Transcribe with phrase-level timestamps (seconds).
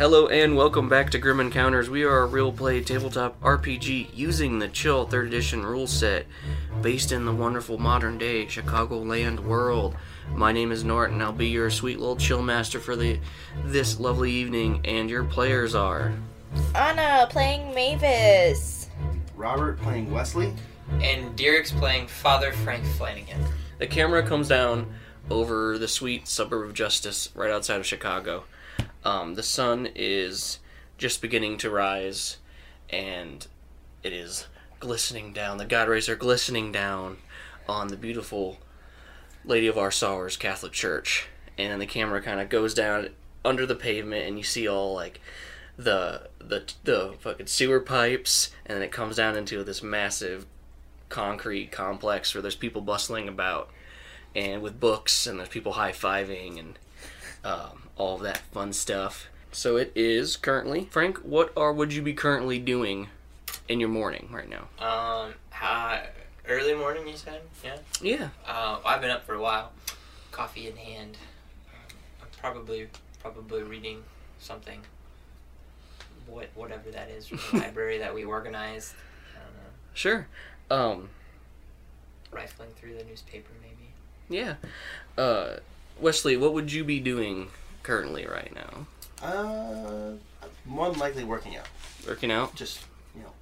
[0.00, 1.90] Hello and welcome back to Grim Encounters.
[1.90, 6.24] We are a real play tabletop RPG using the Chill 3rd Edition rule set
[6.80, 9.94] based in the wonderful modern day Chicagoland world.
[10.34, 11.20] My name is Norton.
[11.20, 13.20] I'll be your sweet little chill master for the
[13.62, 16.14] this lovely evening and your players are
[16.74, 18.88] Anna playing Mavis.
[19.36, 20.54] Robert playing Wesley.
[21.02, 23.44] And Derek's playing Father Frank Flannigan.
[23.76, 24.94] The camera comes down
[25.28, 28.44] over the sweet suburb of Justice right outside of Chicago.
[29.04, 30.58] Um, the sun is
[30.98, 32.36] just beginning to rise,
[32.90, 33.46] and
[34.02, 34.46] it is
[34.78, 35.58] glistening down.
[35.58, 37.18] The God rays are glistening down
[37.68, 38.58] on the beautiful
[39.44, 41.28] Lady of Our Sorrows Catholic Church.
[41.56, 43.10] And then the camera kind of goes down
[43.44, 45.20] under the pavement, and you see all like
[45.76, 50.46] the the the fucking sewer pipes, and then it comes down into this massive
[51.08, 53.68] concrete complex where there's people bustling about
[54.34, 56.78] and with books and there's people high-fiving and
[57.44, 62.12] um, all that fun stuff so it is currently frank what are would you be
[62.14, 63.08] currently doing
[63.68, 65.98] in your morning right now Um, uh,
[66.48, 67.40] early morning, you said?
[67.62, 67.76] Yeah.
[68.02, 69.72] yeah Uh, I've been up for a while,
[70.32, 71.16] coffee in hand.
[72.22, 72.88] I'm probably
[73.20, 74.02] probably reading
[74.38, 74.80] something.
[76.26, 78.94] What whatever that is from the library that we organized.
[79.36, 79.70] I don't know.
[79.94, 80.26] sure
[80.70, 81.10] um
[82.32, 83.90] Rifling through the newspaper, maybe.
[84.28, 84.54] yeah
[85.18, 85.56] uh
[86.00, 87.48] wesley what would you be doing
[87.82, 88.86] currently right now
[89.26, 90.12] Uh,
[90.64, 91.66] more than likely working out.
[92.06, 92.80] working out Just
[93.16, 93.32] you know,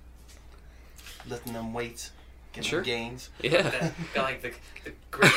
[1.29, 2.11] lifting them weights,
[2.53, 2.81] getting Sure.
[2.81, 3.31] them gains.
[3.43, 4.53] yeah Got, got like the,
[4.85, 5.33] the grip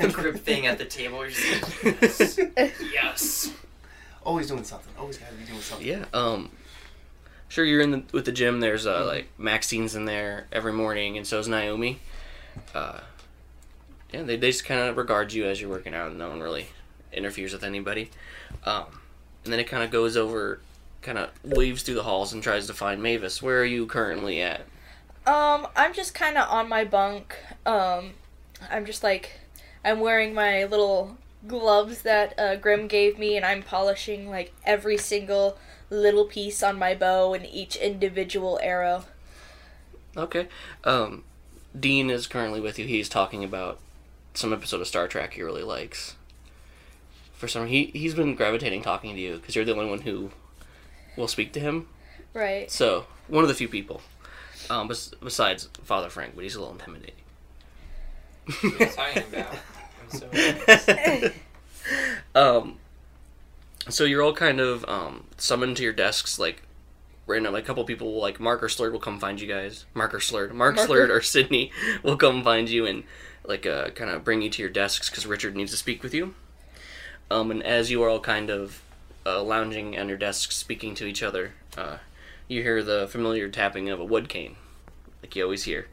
[0.00, 1.18] the grip thing at the table.
[1.20, 3.52] You're just like, yes, yes.
[4.24, 4.92] Always doing something.
[4.98, 5.86] Always gotta be doing something.
[5.86, 6.04] Yeah.
[6.14, 6.50] Um.
[7.48, 8.60] Sure, you're in the with the gym.
[8.60, 11.98] There's uh like Maxine's in there every morning, and so is Naomi.
[12.74, 13.00] Uh.
[14.12, 16.40] Yeah, they, they just kind of regard you as you're working out, and no one
[16.40, 16.66] really
[17.12, 18.10] interferes with anybody.
[18.64, 18.86] Um,
[19.44, 20.60] and then it kind of goes over,
[21.00, 23.42] kind of waves through the halls and tries to find Mavis.
[23.42, 24.60] Where are you currently at?
[25.26, 27.36] Um, I'm just kind of on my bunk.
[27.66, 28.12] Um,
[28.70, 29.40] I'm just like,
[29.84, 34.96] I'm wearing my little gloves that uh, Grim gave me, and I'm polishing like every
[34.96, 35.58] single
[35.90, 39.04] little piece on my bow and each individual arrow.
[40.16, 40.48] Okay.
[40.84, 41.24] Um,
[41.78, 42.86] Dean is currently with you.
[42.86, 43.78] He's talking about
[44.34, 46.16] some episode of Star Trek he really likes.
[47.42, 50.30] For some, he he's been gravitating talking to you because you're the only one who
[51.16, 51.88] will speak to him.
[52.32, 52.70] Right.
[52.70, 54.00] So one of the few people,
[54.70, 57.16] um, bes- besides Father Frank, but he's a little intimidating.
[58.44, 59.56] What are you talking about?
[60.00, 61.30] I'm so
[62.60, 62.78] um,
[63.88, 66.62] so you're all kind of um, summoned to your desks, like
[67.26, 67.54] random.
[67.54, 69.84] Like, a couple people, like Mark or Slurred, will come find you guys.
[69.94, 70.86] Mark or Slurred, Mark Marker.
[70.86, 71.72] Slurred or Sydney
[72.04, 73.02] will come find you and
[73.44, 76.14] like uh, kind of bring you to your desks because Richard needs to speak with
[76.14, 76.36] you.
[77.32, 78.82] Um, and as you are all kind of
[79.24, 81.96] uh, lounging on your desks, speaking to each other, uh,
[82.46, 84.56] you hear the familiar tapping of a wood cane,
[85.22, 85.88] like you always hear,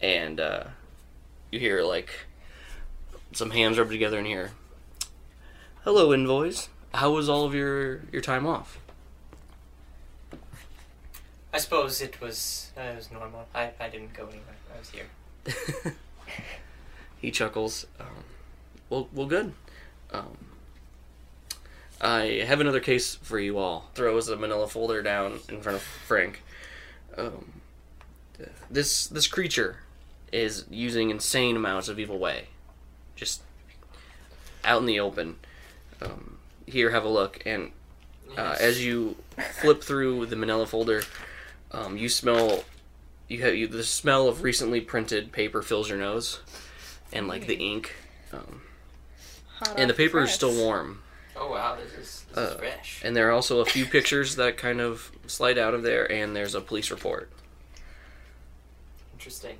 [0.00, 0.64] and uh,
[1.52, 2.26] you hear like
[3.32, 4.52] some hands rubbed together in here.
[5.84, 6.70] Hello, Envoys.
[6.94, 8.78] How was all of your your time off?
[11.52, 13.46] I suppose it was uh, it was normal.
[13.54, 14.56] I, I didn't go anywhere.
[14.74, 15.94] I was here.
[17.20, 17.86] he chuckles.
[17.98, 18.24] Um,
[18.88, 19.52] well, well, good.
[20.12, 20.49] Um,
[22.00, 23.90] I have another case for you all.
[23.94, 26.42] Throws a manila folder down in front of Frank.
[27.16, 27.60] Um,
[28.70, 29.80] this this creature
[30.32, 32.46] is using insane amounts of evil way,
[33.16, 33.42] just
[34.64, 35.36] out in the open.
[36.00, 37.72] Um, here, have a look, and
[38.38, 38.60] uh, Yes.
[38.60, 39.16] as you
[39.60, 41.02] flip through the manila folder,
[41.72, 42.64] um, you smell
[43.28, 46.40] you have you, the smell of recently printed paper fills your nose,
[47.12, 47.94] and like the ink,
[48.32, 48.62] um,
[49.76, 51.02] and the paper is still warm.
[51.42, 53.00] Oh wow, this is this Uh, is fresh.
[53.02, 56.36] And there are also a few pictures that kind of slide out of there, and
[56.36, 57.30] there's a police report.
[59.14, 59.56] Interesting.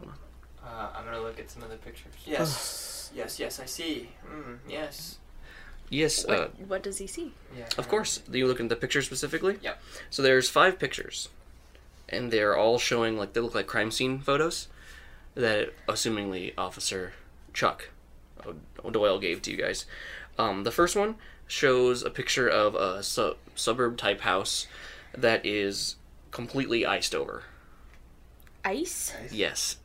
[0.00, 2.12] Uh, I'm gonna look at some of the pictures.
[2.24, 3.60] Yes, yes, yes.
[3.60, 4.08] I see.
[4.28, 5.18] Mm, yes.
[5.90, 7.32] Yes, uh, What, what does he see?
[7.56, 7.66] Yeah.
[7.76, 8.22] of course.
[8.30, 9.58] You look at the pictures specifically.
[9.60, 9.74] Yeah.
[10.10, 11.28] So there's five pictures,
[12.08, 14.68] and they're all showing like they look like crime scene photos
[15.34, 17.12] that assumingly Officer
[17.52, 17.90] Chuck
[18.90, 19.84] Doyle gave to you guys.
[20.38, 21.16] Um, the first one
[21.46, 24.66] shows a picture of a su- suburb type house
[25.16, 25.96] that is
[26.30, 27.44] completely iced over.
[28.64, 29.14] Ice.
[29.30, 29.76] Yes.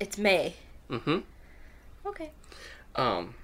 [0.00, 0.54] It's May.
[0.90, 1.18] Mm-hmm.
[2.06, 2.30] Okay.
[2.96, 3.34] Um,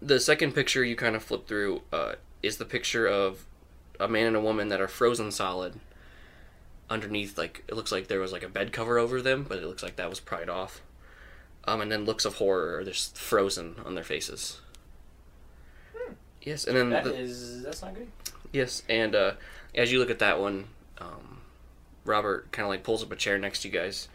[0.00, 3.46] the second picture you kind of flip through uh, is the picture of
[3.98, 5.78] a man and a woman that are frozen solid
[6.90, 7.38] underneath.
[7.38, 9.82] Like it looks like there was like a bed cover over them, but it looks
[9.82, 10.80] like that was pried off.
[11.64, 14.60] Um, and then looks of horror are just frozen on their faces.
[16.46, 18.06] Yes, and then That the, is that's not good.
[18.52, 19.32] yes, and uh,
[19.74, 21.38] as you look at that one, um,
[22.04, 24.08] Robert kind of like pulls up a chair next to you guys.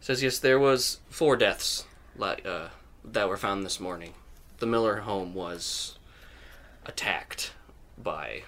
[0.00, 1.84] Says yes, there was four deaths
[2.16, 2.68] like uh,
[3.04, 4.14] that were found this morning.
[4.58, 5.96] The Miller home was
[6.84, 7.52] attacked
[7.96, 8.42] by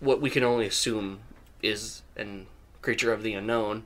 [0.00, 1.20] what we can only assume
[1.62, 2.48] is an
[2.82, 3.84] creature of the unknown.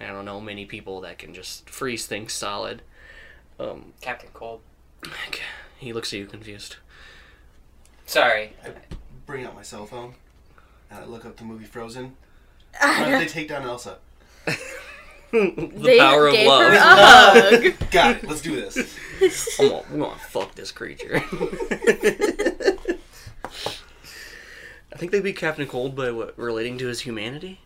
[0.00, 2.82] I don't know many people that can just freeze things solid.
[3.60, 4.62] Um, Captain Cold.
[5.78, 6.76] he looks at you confused.
[8.12, 8.52] Sorry.
[8.62, 8.68] I
[9.24, 10.12] Bring out my cell phone
[10.90, 12.14] and I look up the movie Frozen.
[12.72, 13.96] How did they take down Elsa?
[15.30, 16.60] the they power of gave love.
[16.70, 16.78] her a
[17.72, 17.90] hug.
[17.90, 18.28] Got it.
[18.28, 18.76] Let's do this.
[19.58, 21.22] I'm gonna, I'm gonna fuck this creature.
[24.92, 27.60] I think they beat Captain Cold by what relating to his humanity,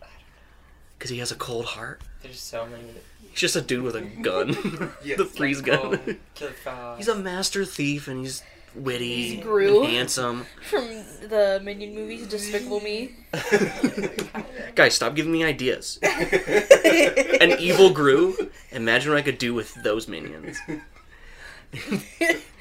[0.97, 2.01] because he has a cold heart.
[2.23, 2.83] There's so many.
[3.31, 5.17] He's just a dude with a gun, Yes.
[5.17, 6.19] the freeze Oh, gun.
[6.35, 6.99] kill frost.
[6.99, 8.43] He's a master thief and he's
[8.77, 9.83] witty, He's Gru.
[9.83, 10.45] and handsome.
[10.69, 10.87] From
[11.27, 13.11] the Minion movies, Despicable Me.
[14.75, 15.99] Guys, stop giving me ideas.
[16.03, 18.35] An evil Gru.
[18.71, 20.57] Imagine what I could do with those minions.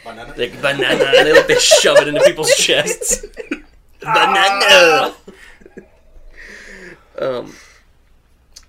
[0.05, 0.35] Banana.
[0.37, 3.25] Like banana, they like they shove it into people's chests.
[4.01, 5.15] banana.
[7.19, 7.53] um.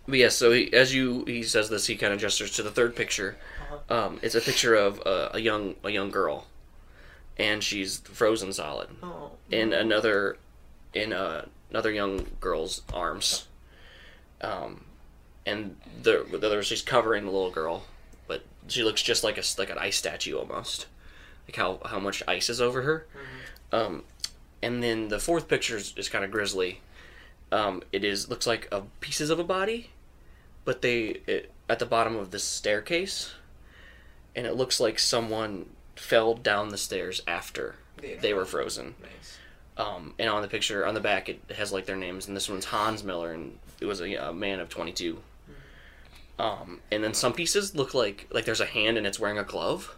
[0.09, 2.71] But yeah, so he, as you he says this, he kind of gestures to the
[2.71, 3.35] third picture.
[3.89, 6.45] Um, it's a picture of uh, a young a young girl,
[7.37, 9.31] and she's frozen solid Oh.
[9.51, 10.37] in another
[10.93, 13.47] in uh, another young girl's arms.
[14.41, 14.85] Um,
[15.45, 17.85] and the the other she's covering the little girl,
[18.27, 20.87] but she looks just like a like an ice statue almost,
[21.47, 23.05] like how how much ice is over her.
[23.71, 24.03] Um,
[24.61, 26.81] and then the fourth picture is, is kind of grisly.
[27.51, 29.89] Um, it is looks like a pieces of a body,
[30.65, 33.31] but they it, at the bottom of this staircase,
[34.35, 35.67] and it looks like someone
[35.99, 37.75] fell down the stairs after
[38.21, 38.95] they were frozen.
[39.01, 39.37] Nice.
[39.77, 42.49] Um, and on the picture on the back, it has like their names, and this
[42.49, 45.19] one's Hans Miller, and it was a, a man of 22.
[46.39, 49.43] Um, and then some pieces look like like there's a hand and it's wearing a
[49.43, 49.95] glove,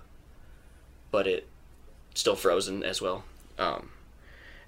[1.12, 1.48] but it
[2.14, 3.24] still frozen as well.
[3.58, 3.90] Um,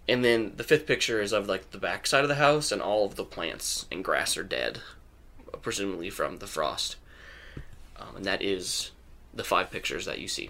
[0.07, 2.81] and then the fifth picture is of like the back side of the house, and
[2.81, 4.81] all of the plants and grass are dead,
[5.61, 6.97] presumably from the frost.
[7.97, 8.91] Um, and that is
[9.33, 10.49] the five pictures that you see.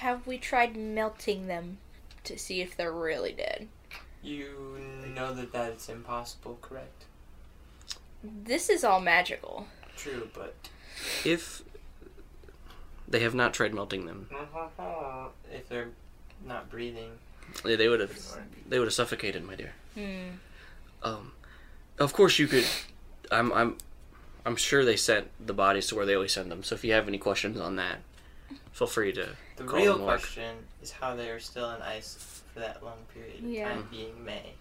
[0.00, 1.78] Have we tried melting them
[2.22, 3.66] to see if they're really dead?
[4.22, 4.78] You
[5.12, 7.04] know that that's impossible, correct?
[8.22, 9.66] This is all magical.
[9.96, 10.54] True, but
[11.24, 11.62] If
[13.08, 14.28] they have not tried melting them,
[15.52, 15.88] if they're
[16.46, 17.10] not breathing,
[17.64, 18.16] they they would have
[18.68, 19.72] they would have suffocated, my dear.
[19.94, 20.28] Hmm.
[21.02, 21.32] Um,
[21.98, 22.66] of course you could.
[23.32, 23.78] I'm I'm
[24.46, 26.62] I'm sure they sent the bodies to where they always send them.
[26.62, 27.98] So if you have any questions on that,
[28.72, 29.28] feel free to.
[29.56, 30.20] the Call real them work.
[30.20, 33.68] question is how they are still in ice for that long period of Yeah.
[33.68, 34.52] time, being May,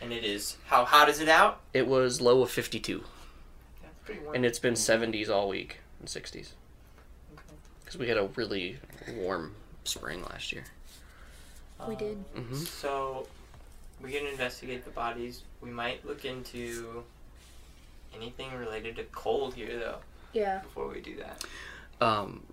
[0.00, 1.60] and it is how hot is it out?
[1.72, 3.02] It was low of 52,
[3.82, 4.34] That's pretty warm.
[4.36, 6.52] and it's been 70s all week and 60s.
[7.34, 7.42] Okay.
[7.80, 8.78] Because we had a really
[9.14, 9.54] warm
[9.84, 10.64] spring last year.
[11.88, 12.16] We did.
[12.34, 13.26] hmm So
[14.00, 15.42] we can investigate the bodies.
[15.60, 17.02] We might look into
[18.14, 19.98] anything related to cold here, though,
[20.32, 20.60] Yeah.
[20.60, 21.44] before we do that.
[22.00, 22.46] Um,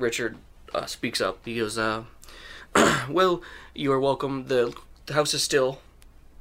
[0.00, 0.36] Richard
[0.74, 1.38] uh, speaks up.
[1.44, 2.04] He goes, uh,
[3.08, 3.42] "Well,
[3.74, 4.46] you are welcome.
[4.46, 4.74] the
[5.06, 5.80] The house is still."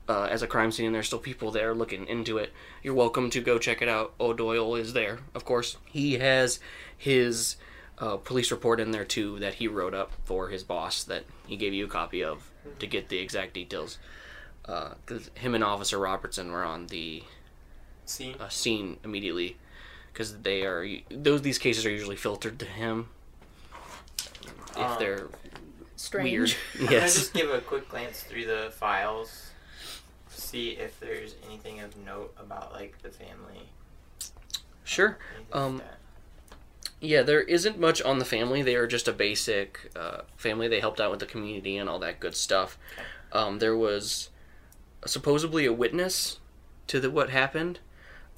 [0.08, 2.52] Uh, as a crime scene, and there's still people there looking into it.
[2.82, 4.12] You're welcome to go check it out.
[4.20, 5.78] O'Doyle is there, of course.
[5.86, 6.60] He has
[6.98, 7.58] his
[8.00, 11.56] uh, police report in there too that he wrote up for his boss that he
[11.56, 12.50] gave you a copy of
[12.80, 14.00] to get the exact details.
[14.64, 17.22] Because him and Officer Robertson were on the
[18.06, 19.58] See, uh, scene immediately
[20.12, 23.10] because they are those these cases are usually filtered to him
[24.72, 25.28] if Um, they're
[25.96, 26.32] Strange.
[26.32, 26.56] weird.
[26.80, 29.52] I'm gonna just give a quick glance through the files,
[30.30, 33.70] see if there's anything of note about like the family.
[34.84, 35.18] Sure.
[35.36, 35.82] anything like Um.
[37.02, 38.62] Yeah, there isn't much on the family.
[38.62, 40.68] They are just a basic uh, family.
[40.68, 42.78] They helped out with the community and all that good stuff.
[43.32, 44.30] Um, there was
[45.06, 46.40] supposedly a witness
[46.88, 47.80] to the, what happened.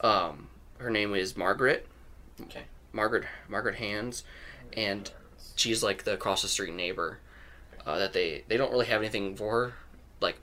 [0.01, 1.87] Um, her name is Margaret.
[2.39, 2.65] Okay.
[2.93, 4.23] Margaret Margaret Hands,
[4.73, 5.09] and
[5.61, 7.19] she's like the across the street neighbor.
[7.85, 9.73] Uh, that they they don't really have anything for her,
[10.19, 10.37] like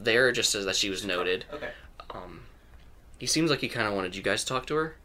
[0.00, 0.28] there.
[0.28, 1.44] It just says that she was noted.
[1.52, 1.70] Okay.
[2.10, 2.42] Um,
[3.18, 4.96] he seems like he kind of wanted you guys to talk to her.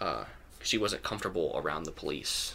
[0.00, 0.24] Uh,
[0.62, 2.54] she wasn't comfortable around the police.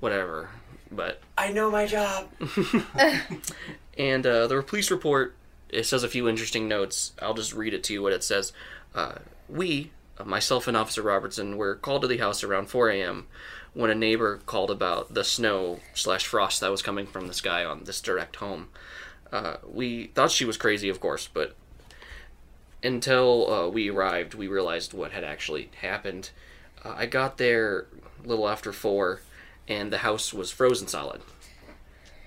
[0.00, 0.50] Whatever,
[0.90, 2.28] but I know my job.
[3.96, 5.36] and uh, the police report
[5.72, 7.12] it says a few interesting notes.
[7.20, 8.52] I'll just read it to you what it says.
[8.94, 9.14] Uh,
[9.48, 13.26] we, uh, myself and Officer Robertson were called to the house around 4 a.m.
[13.74, 17.64] when a neighbor called about the snow slash frost that was coming from the sky
[17.64, 18.68] on this direct home.
[19.32, 21.56] Uh, we thought she was crazy, of course, but
[22.82, 26.30] until uh, we arrived, we realized what had actually happened.
[26.84, 27.86] Uh, I got there
[28.22, 29.20] a little after 4,
[29.68, 31.22] and the house was frozen solid.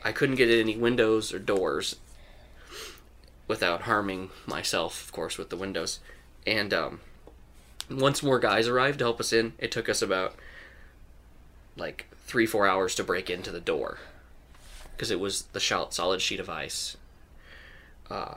[0.03, 1.97] I couldn't get any windows or doors
[3.47, 5.99] without harming myself, of course, with the windows.
[6.47, 7.01] And um,
[7.89, 10.35] once more guys arrived to help us in, it took us about
[11.75, 13.99] like three, four hours to break into the door
[14.91, 16.95] because it was the solid sheet of ice.
[18.09, 18.35] Uh,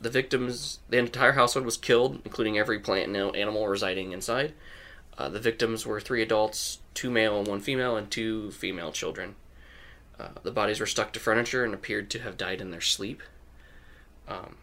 [0.00, 4.54] the victims, the entire household was killed, including every plant and animal residing inside.
[5.16, 9.34] Uh, the victims were three adults, two male and one female, and two female children.
[10.18, 13.22] Uh, the bodies were stuck to furniture and appeared to have died in their sleep.
[14.28, 14.56] Um,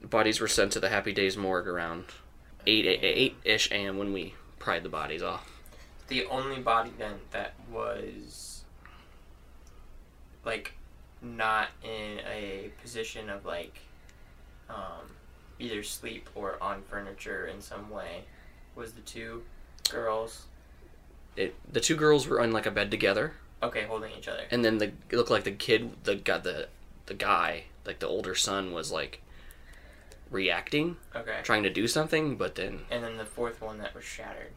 [0.00, 2.04] the bodies were sent to the Happy Days morgue around
[2.66, 3.98] 8 8 ish a.m.
[3.98, 5.57] when we pried the bodies off.
[6.08, 8.64] The only body then that was
[10.44, 10.72] like
[11.20, 13.78] not in a position of like
[14.70, 15.10] um,
[15.58, 18.24] either sleep or on furniture in some way
[18.74, 19.42] was the two
[19.90, 20.46] girls.
[21.36, 24.44] It, the two girls were on like a bed together, Okay, holding each other.
[24.50, 26.68] and then the it looked like the kid, the got the
[27.06, 29.20] the guy, like the older son, was like
[30.30, 31.40] reacting, Okay.
[31.42, 34.52] trying to do something, but then And then the fourth one that was shattered.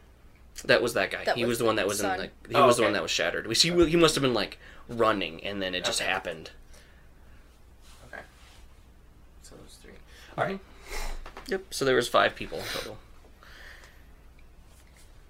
[0.64, 1.24] That was that guy.
[1.24, 2.18] That he was was the one that the was in son.
[2.18, 3.46] like he Oh, was the one that was shattered.
[3.46, 6.10] We see he must have been like running, and then it just Okay.
[6.10, 6.50] happened.
[8.12, 8.22] Okay.
[9.42, 9.92] So those three.
[10.38, 10.60] All right.
[11.48, 11.64] Yep.
[11.74, 12.98] So there was five people total.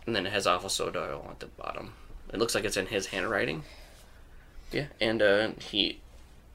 [0.07, 1.95] And then it has Officer O'Doyle at the bottom.
[2.33, 3.63] It looks like it's in his handwriting.
[4.73, 6.01] Yeah, and uh, he,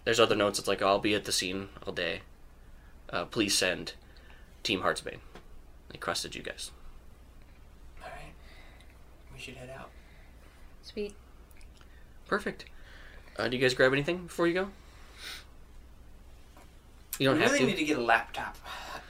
[0.03, 0.60] there's other notes.
[0.60, 2.22] It's like I'll be at the scene all day.
[3.10, 3.93] Uh, please send
[4.63, 5.19] Team Heartsbane.
[5.89, 6.72] They crusted you guys.
[9.38, 9.48] All right.
[9.48, 9.89] We should head out.
[10.82, 11.13] Sweet.
[12.27, 12.65] Perfect.
[13.38, 14.67] Uh, do you guys grab anything before you go?
[17.20, 17.72] You don't we have really to.
[17.72, 18.58] need to get a laptop,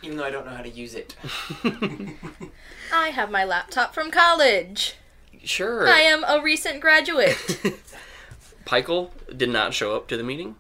[0.01, 1.15] even though I don't know how to use it.
[2.93, 4.95] I have my laptop from college.
[5.43, 5.87] sure.
[5.87, 7.59] I am a recent graduate.
[8.65, 10.55] Picheal did not show up to the meeting.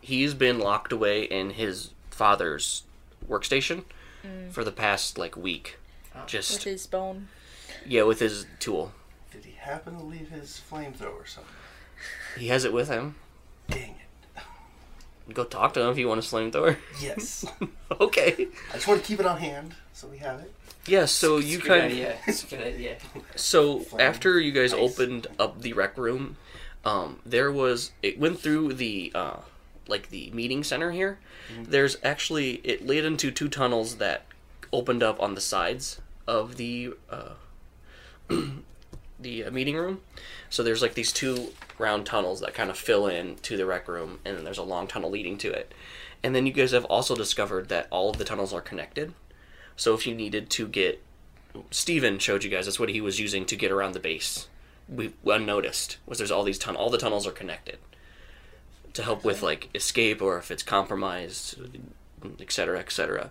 [0.00, 2.84] He's been locked away in his father's
[3.28, 3.84] workstation
[4.50, 5.78] for the past like week.
[6.14, 7.28] with Just his bone.
[7.86, 8.92] Yeah, with his tool.
[9.32, 11.52] Did he happen to leave his flamethrower somewhere?
[12.38, 13.16] He has it with him.
[13.68, 15.34] Dang it.
[15.34, 16.76] Go talk to him if you want a flamethrower.
[17.00, 17.44] Yes.
[18.00, 18.48] okay.
[18.70, 20.52] I just want to keep it on hand so we have it.
[20.86, 21.06] Yeah.
[21.06, 22.16] So you It's a good kind idea.
[22.26, 22.96] It's a good idea.
[23.34, 24.00] So Flame.
[24.06, 24.78] after you guys Ice.
[24.80, 26.36] opened up the rec room,
[26.84, 29.38] um, there was it went through the uh,
[29.88, 31.18] like the meeting center here.
[31.62, 34.26] There's actually it led into two tunnels that
[34.72, 37.30] opened up on the sides of the uh,
[39.20, 40.00] the uh, meeting room.
[40.50, 43.88] So there's like these two round tunnels that kind of fill in to the rec
[43.88, 45.72] room, and then there's a long tunnel leading to it.
[46.22, 49.14] And then you guys have also discovered that all of the tunnels are connected.
[49.76, 51.02] So if you needed to get
[51.70, 54.48] Steven showed you guys that's what he was using to get around the base.
[54.88, 57.78] We unnoticed was there's all these tun all the tunnels are connected
[58.92, 61.58] to help with like escape or if it's compromised,
[62.40, 62.78] etc.
[62.80, 63.30] Etc.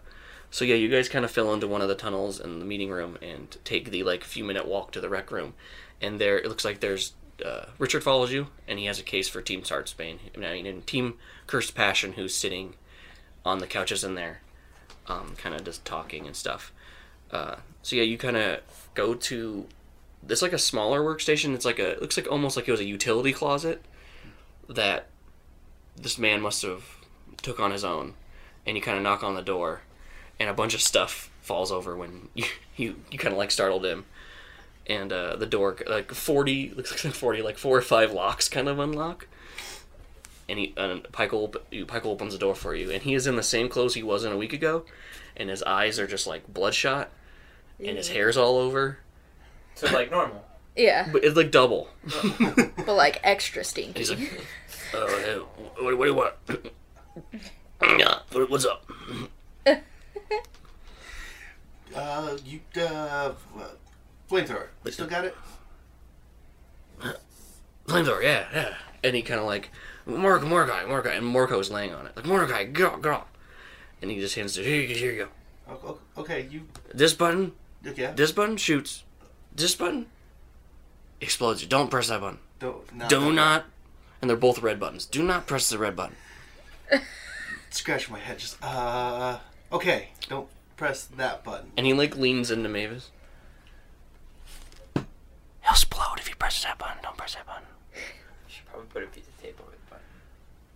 [0.51, 2.89] So yeah, you guys kind of fill into one of the tunnels in the meeting
[2.89, 5.53] room and take the like few minute walk to the rec room,
[6.01, 9.27] and there it looks like there's uh, Richard follows you and he has a case
[9.27, 10.19] for Team Heartsbane.
[10.35, 11.15] I mean, and Team
[11.47, 12.75] Cursed Passion who's sitting
[13.45, 14.41] on the couches in there,
[15.07, 16.71] um, kind of just talking and stuff.
[17.31, 18.61] Uh, so yeah, you kind of
[18.93, 19.67] go to.
[20.27, 21.53] It's like a smaller workstation.
[21.53, 21.91] It's like a.
[21.91, 23.83] It looks like almost like it was a utility closet
[24.67, 25.07] that
[25.95, 26.83] this man must have
[27.41, 28.13] took on his own,
[28.65, 29.81] and you kind of knock on the door,
[30.39, 33.85] and a bunch of stuff falls over when you you, you kind of like startled
[33.85, 34.05] him,
[34.87, 38.67] and uh, the door like forty looks like forty like four or five locks kind
[38.67, 39.27] of unlock.
[40.47, 43.35] And he and Picheal op- Picheal opens the door for you, and he is in
[43.35, 44.85] the same clothes he was in a week ago,
[45.35, 47.09] and his eyes are just like bloodshot,
[47.79, 48.99] and his hair's all over,
[49.73, 50.45] So like normal.
[50.75, 51.87] Yeah, but it's like double.
[52.77, 53.99] but like extra stinky.
[53.99, 54.45] He's like,
[54.93, 55.37] "Oh, hey,
[55.83, 56.33] what, what do you want?
[58.49, 58.85] what's up?"
[61.95, 63.31] Uh, you, uh,
[64.29, 64.67] flamethrower.
[64.83, 65.35] You still got it?
[67.87, 68.73] Flamethrower, yeah, yeah.
[69.03, 69.69] And he kind of like,
[70.05, 72.15] Mordecai, Mordecai, Mordecai, and Morco's laying on it.
[72.17, 72.25] Like,
[72.87, 73.27] off, get off.
[74.01, 75.29] And he just hands it, here, you- here you go.
[75.73, 77.53] O- o- Okay, you, This button,
[77.85, 78.11] okay.
[78.15, 79.03] this button shoots.
[79.55, 80.07] This button
[81.21, 81.67] explodes you.
[81.69, 82.39] Don't press that button.
[82.59, 83.65] Don't, Do not.
[84.21, 85.05] And they're both red buttons.
[85.05, 86.15] Do not press the red button.
[87.69, 89.37] Scratch my head, just, uh,
[89.75, 91.71] okay, don't press that button.
[91.77, 93.11] And he like leans into Mavis.
[94.95, 96.97] He'll explode if you press that button.
[97.03, 97.65] Don't press that button.
[98.47, 100.05] should probably put a piece of tape over the button.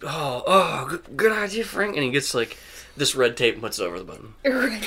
[0.03, 1.95] Oh, oh, good, good idea, Frank.
[1.95, 2.57] And he gets like
[2.97, 4.33] this red tape and puts it over the button.
[4.43, 4.81] red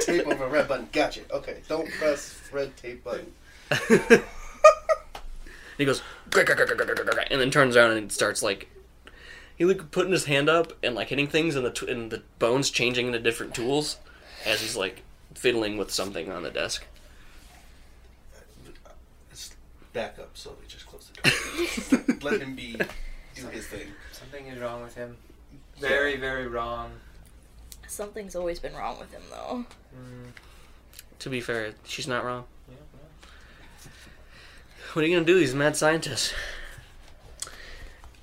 [0.00, 0.88] tape over red button.
[0.92, 1.20] Gotcha.
[1.30, 3.32] Okay, don't press red tape button.
[5.78, 8.42] he goes, "Grr, grr, grr, grr, grr, grr, grr," and then turns around and starts
[8.42, 8.68] like,
[9.68, 12.22] he like putting his hand up and like hitting things, and the t- and the
[12.40, 13.98] bones changing into different tools
[14.44, 15.02] as he's like
[15.34, 16.84] fiddling with something on the desk.
[19.30, 19.54] Let's
[19.92, 20.58] back up slowly.
[20.66, 22.16] Just close the door.
[22.30, 22.76] Let him be.
[23.34, 23.88] Do his thing.
[24.12, 25.16] Something is wrong with him.
[25.78, 26.90] Very, very wrong.
[27.86, 29.64] Something's always been wrong with him, though.
[29.96, 30.30] Mm,
[31.20, 32.44] To be fair, she's not wrong.
[32.68, 33.90] yeah, no.
[34.92, 35.36] What are you gonna do?
[35.36, 36.34] He's a mad scientist.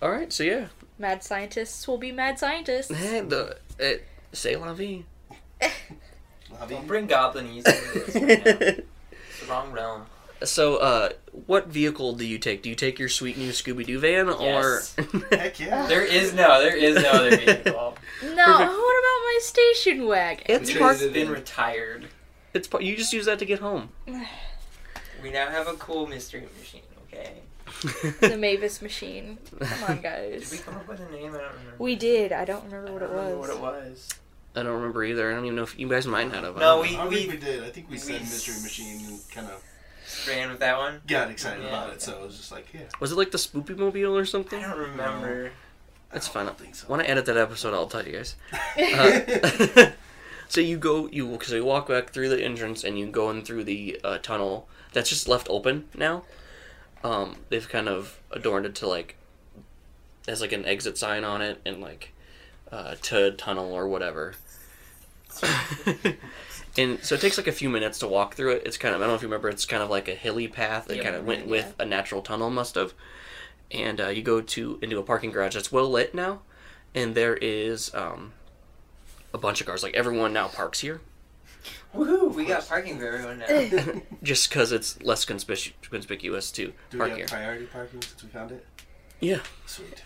[0.01, 0.67] All right, so yeah,
[0.99, 2.93] Mad scientists will be mad scientists.
[2.93, 5.05] hey, the it, say la vie.
[6.59, 6.75] Lobby.
[6.75, 8.15] Don't bring goblinese into this.
[9.21, 10.05] It's the wrong realm.
[10.43, 11.09] So, uh,
[11.47, 12.63] what vehicle do you take?
[12.63, 14.95] Do you take your sweet new Scooby Doo van, Yes.
[14.97, 15.85] or Heck yeah.
[15.87, 17.97] There is no, there is no other vehicle.
[18.23, 20.45] No, what about my station wagon?
[20.47, 21.01] it's Which parked?
[21.01, 22.07] has been retired.
[22.53, 23.89] It's par- you just use that to get home.
[25.21, 27.33] We now have a cool mystery machine, okay?
[27.81, 29.37] The Mavis machine.
[29.59, 30.49] Come on, guys.
[30.49, 31.33] Did we come up with a name?
[31.35, 31.75] I don't remember.
[31.79, 32.31] We did.
[32.31, 33.49] I don't remember what I it don't remember was.
[33.59, 34.09] what it was.
[34.55, 35.31] I don't remember either.
[35.31, 36.57] I don't even know if you guys might not have.
[36.57, 37.09] I No, don't we- I know.
[37.09, 37.63] don't think we did.
[37.63, 39.63] I think we we said s- Mystery Machine and kind of
[40.27, 41.01] Ran with that one?
[41.07, 41.69] got excited Yeah.
[41.69, 42.01] about it.
[42.01, 42.81] So it was just like, yeah.
[42.99, 44.63] was it like the Spoopy Mobile or something?
[44.63, 45.51] I don't remember.
[46.11, 46.45] That's I fine.
[46.47, 46.87] don't think so.
[46.87, 48.35] When I edit that episode, I'll tell you guys.
[49.77, 49.91] Uh,
[50.49, 53.43] so you go, you so you walk back through the entrance and you go in
[53.43, 56.23] through the uh, tunnel that's just left open now.
[57.03, 59.15] Um, they've kind of adorned it to like
[60.27, 62.13] has like an exit sign on it and like
[62.71, 64.35] uh, to tunnel or whatever.
[66.77, 68.63] and so it takes like a few minutes to walk through it.
[68.65, 69.49] It's kind of I don't know if you remember.
[69.49, 71.51] It's kind of like a hilly path that Yeah, kind of went yeah.
[71.51, 72.93] with a natural tunnel, must have.
[73.71, 76.41] And uh, you go to into a parking garage that's well lit now,
[76.95, 78.33] and there is um,
[79.33, 79.83] a bunch of cars.
[79.83, 81.01] Like everyone now parks here,
[81.95, 82.33] Woohoo!
[82.33, 84.01] We got parking for everyone now.
[84.23, 87.27] just because it's less conspicu- conspicuous to Do we have here.
[87.27, 88.65] priority parking since we found it?
[89.19, 90.03] Yeah, Sweet.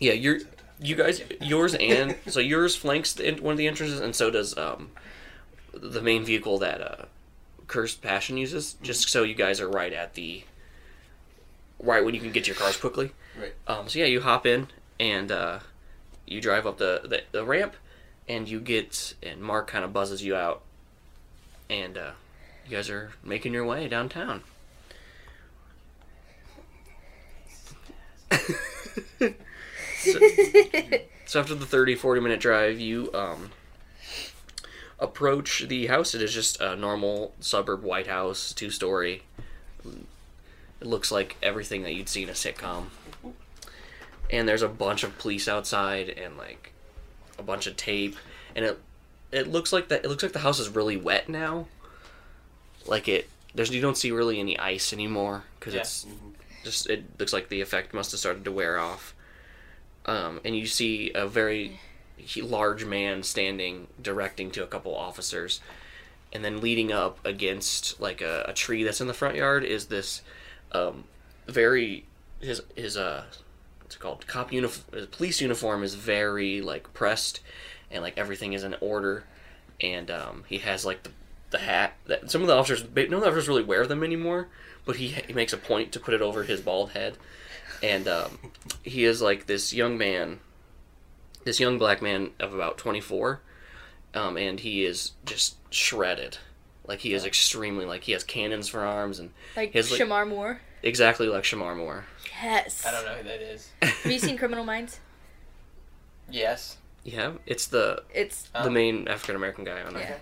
[0.00, 0.12] yeah.
[0.14, 0.38] You're
[0.80, 4.56] you guys yours and so yours flanks the, one of the entrances, and so does
[4.58, 4.90] um,
[5.72, 7.04] the main vehicle that uh,
[7.68, 8.74] Cursed Passion uses.
[8.82, 10.42] Just so you guys are right at the
[11.80, 13.12] right when you can get your cars quickly.
[13.38, 13.52] Right.
[13.66, 15.58] Um, so yeah, you hop in and uh,
[16.26, 17.74] you drive up the, the, the ramp,
[18.28, 20.62] and you get and Mark kind of buzzes you out,
[21.68, 22.10] and uh,
[22.66, 24.42] you guys are making your way downtown.
[29.98, 30.20] so,
[31.26, 33.52] so after the 30 40 minute drive you um,
[34.98, 36.14] approach the house.
[36.14, 39.22] It is just a normal suburb white house two story
[40.84, 42.86] it looks like everything that you'd see in a sitcom.
[44.30, 46.72] And there's a bunch of police outside and like
[47.38, 48.16] a bunch of tape.
[48.54, 48.80] And it
[49.34, 51.66] it looks like that it looks like the house is really wet now.
[52.86, 55.80] Like it there's you don't see really any ice anymore because Yeah.
[55.80, 56.06] it's
[56.64, 59.14] just it looks like the effect must have started to wear off.
[60.06, 61.80] Um, and you see a very
[62.36, 65.60] large man standing directing to a couple officers
[66.32, 69.86] and then leading up against like a, a tree that's in the front yard is
[69.86, 70.22] this
[70.72, 71.04] um,
[71.46, 72.04] very
[72.40, 73.24] his his uh
[73.80, 74.26] what's it called?
[74.26, 77.40] Cop uniform police uniform is very like pressed
[77.94, 79.24] and like everything is in order
[79.80, 81.10] and um, he has like the
[81.50, 84.48] the hat that some of the officers none of the officers really wear them anymore
[84.84, 87.16] but he, he makes a point to put it over his bald head
[87.82, 88.38] and um,
[88.82, 90.40] he is like this young man
[91.44, 93.40] this young black man of about 24
[94.14, 96.38] um, and he is just shredded
[96.86, 100.28] like he is extremely like he has cannons for arms and Like His, like- Shemar
[100.28, 100.60] Moore.
[100.82, 102.04] exactly like Shemar Moore.
[102.42, 102.84] Yes.
[102.84, 103.70] I don't know who that is.
[103.80, 104.98] Have you seen Criminal Minds?
[106.30, 106.78] Yes.
[107.04, 110.00] Yeah, it's the It's the Um, main African American guy on it.
[110.08, 110.18] yeah.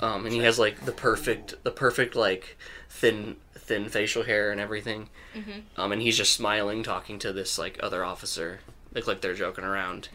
[0.00, 2.56] Um, and he has like the perfect the perfect like
[2.88, 5.10] thin thin facial hair and everything.
[5.34, 5.62] Mhm.
[5.76, 8.60] Um, and he's just smiling, talking to this like other officer,
[8.92, 10.08] look like they're joking around.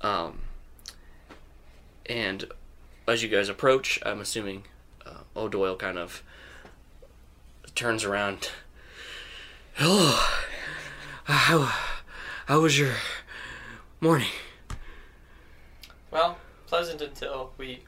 [0.00, 0.40] Um,
[2.06, 2.44] and
[3.06, 4.64] as you guys approach, I'm assuming
[5.04, 6.22] uh, O'Doyle kind of
[7.74, 8.50] turns around.
[9.74, 10.12] Hello,
[11.24, 11.72] how
[12.46, 12.94] how was your
[14.00, 14.30] morning?
[16.10, 17.82] Well, pleasant until we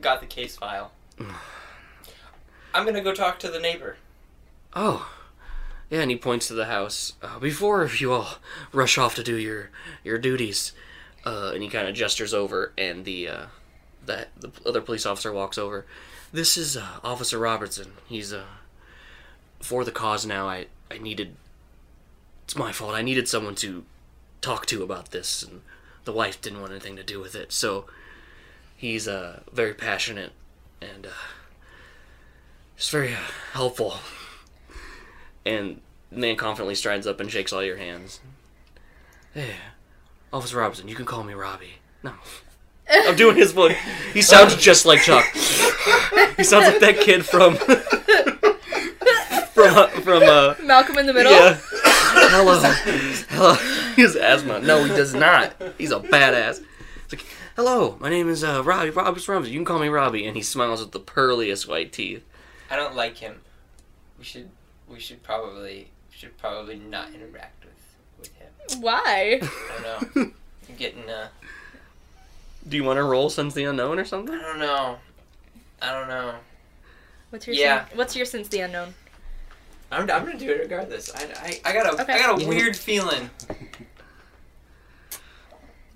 [0.00, 0.92] got the case file.
[2.74, 3.96] I'm gonna go talk to the neighbor.
[4.74, 5.10] Oh,
[5.90, 7.12] yeah, and he points to the house.
[7.22, 8.38] Uh, before you all
[8.72, 9.70] rush off to do your
[10.02, 10.72] your duties,
[11.24, 13.46] uh, and he kind of gestures over, and the uh,
[14.04, 15.86] the the other police officer walks over.
[16.32, 17.92] This is uh, Officer Robertson.
[18.08, 18.44] He's uh
[19.60, 20.48] for the cause now.
[20.48, 21.36] I I needed.
[22.44, 22.94] It's my fault.
[22.94, 23.84] I needed someone to
[24.40, 25.62] talk to about this, and
[26.04, 27.52] the wife didn't want anything to do with it.
[27.52, 27.86] So
[28.76, 30.32] he's uh very passionate
[30.82, 31.10] and uh,
[32.76, 33.18] just very uh,
[33.52, 33.96] helpful.
[35.46, 38.20] And the man confidently strides up and shakes all your hands.
[39.32, 39.56] Hey,
[40.32, 41.74] Officer Robinson, you can call me Robbie.
[42.02, 42.12] No.
[42.90, 43.76] I'm doing his voice.
[44.12, 45.24] He sounds just like Chuck.
[46.36, 47.56] He sounds like that kid from
[49.54, 51.32] from uh, from uh Malcolm in the Middle.
[51.32, 51.58] yeah.
[52.16, 52.58] Hello.
[53.30, 53.54] Hello.
[53.96, 54.60] He has asthma.
[54.60, 55.54] No, he does not.
[55.78, 56.62] He's a badass.
[57.04, 57.24] It's like,
[57.56, 58.90] hello, my name is uh, Robbie.
[58.90, 59.50] Roberts Robbins.
[59.50, 60.26] You can call me Robbie.
[60.26, 62.24] And he smiles with the pearliest white teeth.
[62.70, 63.40] I don't like him.
[64.18, 64.50] We should
[64.88, 67.74] we should probably should probably not interact with
[68.18, 68.80] with him.
[68.82, 69.40] Why?
[69.42, 70.22] I don't know.
[70.68, 71.28] I'm getting uh
[72.68, 74.34] Do you want to roll since the Unknown or something?
[74.34, 74.98] I don't know.
[75.82, 76.34] I don't know.
[77.30, 77.86] What's your Yeah.
[77.88, 78.94] sen- What's your sense the unknown?
[79.94, 81.10] I'm, I'm gonna do it regardless.
[81.14, 82.12] I, I, I got a Okay.
[82.14, 83.30] I got a weird feeling.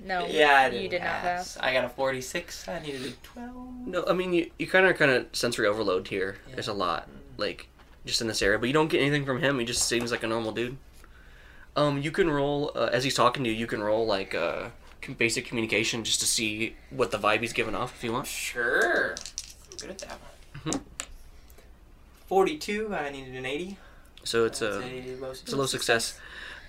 [0.00, 0.26] No.
[0.26, 1.54] Yeah, I didn't you did not pass.
[1.54, 1.58] pass.
[1.62, 2.68] I got a 46.
[2.68, 3.86] I needed a 12.
[3.86, 6.38] No, I mean, you, you kind of kind of sensory overload here.
[6.52, 7.08] There's a lot.
[7.36, 7.68] Like,
[8.06, 8.58] just in this area.
[8.58, 9.58] But you don't get anything from him.
[9.58, 10.76] He just seems like a normal dude.
[11.76, 14.68] Um, you can roll, uh, as he's talking to you, you can roll, like, uh,
[15.16, 18.26] basic communication just to see what the vibe he's giving off if you want.
[18.26, 19.14] Sure.
[19.70, 20.18] I'm good at that
[20.64, 20.74] one.
[20.74, 20.80] Mhm.
[22.26, 22.94] 42.
[22.94, 23.78] I needed an 80.
[24.28, 24.82] So it's a.
[24.82, 26.18] a low It's a low success.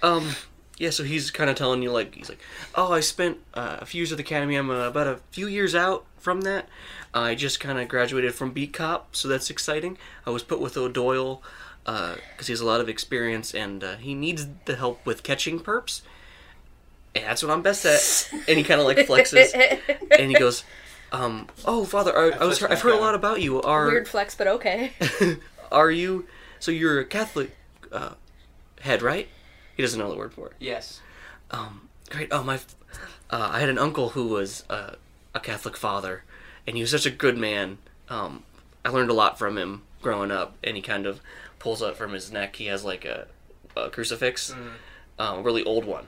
[0.02, 0.32] Um,
[0.78, 2.40] yeah, so he's kind of telling you, like, he's like,
[2.74, 4.56] oh, I spent uh, a few years at the academy.
[4.56, 6.70] I'm uh, about a few years out from that.
[7.14, 9.98] I just kind of graduated from Beat Cop, so that's exciting.
[10.26, 11.44] I was put with O'Doyle
[11.84, 15.60] because he has a lot of experience and uh, he needs the help with catching
[15.60, 16.02] perps.
[17.16, 18.32] And that's what I'm best at.
[18.48, 19.54] And he kind of like flexes
[20.18, 20.64] and he goes,
[21.12, 22.62] um, "Oh, Father, I, I was.
[22.62, 23.60] I've heard a lot about you.
[23.62, 24.92] Are Weird flex, but okay.
[25.72, 26.28] are you?
[26.60, 27.56] So you're a Catholic
[27.92, 28.14] uh,
[28.82, 29.28] head, right?
[29.76, 30.54] He doesn't know the word for it.
[30.60, 31.02] Yes.
[31.52, 32.30] Um, great.
[32.32, 32.60] Oh my!
[33.30, 34.96] Uh, I had an uncle who was uh,
[35.34, 36.24] a Catholic father,
[36.68, 37.78] and he was such a good man.
[38.10, 38.44] Um,
[38.84, 41.22] I learned a lot from him growing up, and he kind of
[41.60, 42.56] pulls up from his neck.
[42.56, 43.28] He has like a,
[43.76, 44.54] a crucifix,
[45.18, 46.08] um, a really old one,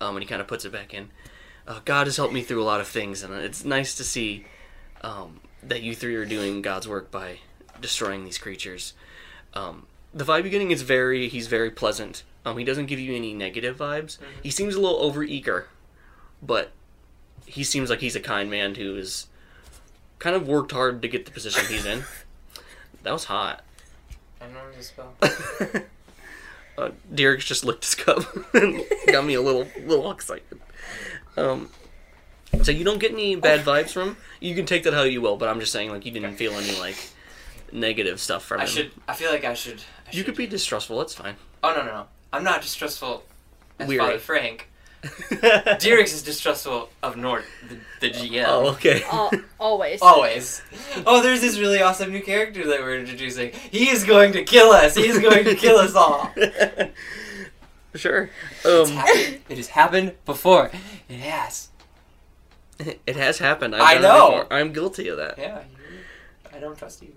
[0.00, 1.10] um, and he kind of puts it back in.
[1.66, 4.46] Uh, God has helped me through a lot of things, and it's nice to see
[5.02, 7.40] um, that you three are doing God's work by
[7.80, 8.94] destroying these creatures.
[9.56, 12.22] Um, the vibe you're getting is very, he's very pleasant.
[12.44, 14.18] Um, he doesn't give you any negative vibes.
[14.42, 15.68] He seems a little over eager,
[16.42, 16.72] but
[17.46, 19.26] he seems like he's a kind man who has
[20.18, 22.04] kind of worked hard to get the position he's in.
[23.02, 23.62] That was hot.
[24.40, 25.14] I don't know the spell.
[26.78, 30.60] uh, Derek just licked his cup and got me a little little excited.
[31.36, 31.70] Um,
[32.64, 34.16] so you don't get any bad vibes from him.
[34.40, 36.54] You can take that how you will, but I'm just saying like you didn't feel
[36.54, 36.96] any like
[37.72, 38.68] negative stuff from I him.
[38.68, 38.90] should.
[39.08, 39.80] I feel like I should.
[40.06, 40.98] I You should- could be distrustful.
[40.98, 41.36] That's fine.
[41.62, 42.06] Oh no no no!
[42.32, 43.24] I'm not distrustful.
[43.78, 44.00] As Weary.
[44.00, 44.68] Father Frank.
[45.78, 48.44] Derek's is distrustful of Nort, the, the GM.
[48.48, 49.02] oh, okay.
[49.12, 50.00] Al- always.
[50.02, 50.62] Always.
[51.06, 53.52] Oh, there's this really awesome new character that we're introducing.
[53.52, 54.96] He is going to kill us.
[54.96, 56.32] He is going to kill us all.
[57.94, 58.30] sure.
[58.64, 58.86] Um.
[59.48, 60.70] It has happened before.
[61.08, 61.68] It has.
[62.78, 63.76] it has happened.
[63.76, 64.30] I've I know.
[64.42, 64.52] before.
[64.52, 65.38] I'm guilty of that.
[65.38, 65.62] Yeah.
[66.52, 67.12] I don't trust you.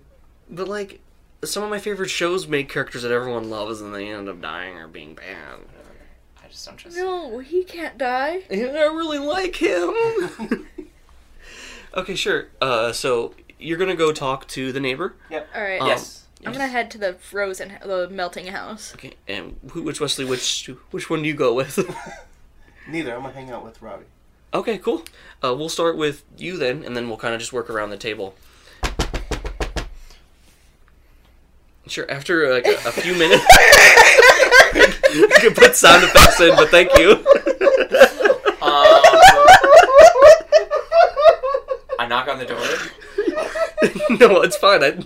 [0.50, 1.00] But like,
[1.44, 4.76] some of my favorite shows make characters that everyone loves and they end up dying
[4.76, 5.60] or being bad.
[6.42, 7.04] I just don't trust you.
[7.04, 8.42] No, he can't die.
[8.50, 10.66] I really like him.
[11.94, 12.48] okay, sure.
[12.60, 15.14] Uh, so you're gonna go talk to the neighbor.
[15.30, 15.48] Yep.
[15.54, 15.80] All right.
[15.80, 16.26] Um, yes.
[16.44, 18.94] I'm gonna head to the frozen, the melting house.
[18.94, 21.78] Okay, and who, which Wesley, which which one do you go with?
[22.88, 23.14] Neither.
[23.14, 24.06] I'm gonna hang out with Robbie.
[24.54, 25.04] okay, cool.
[25.44, 27.98] Uh, we'll start with you then, and then we'll kind of just work around the
[27.98, 28.34] table.
[31.86, 32.08] Sure.
[32.10, 33.42] After like a, a few minutes,
[35.14, 37.12] you can put sound effects in, but thank you.
[38.62, 39.00] Um,
[41.98, 42.58] I knock on the door.
[44.18, 44.84] no, it's fine.
[44.84, 44.98] I,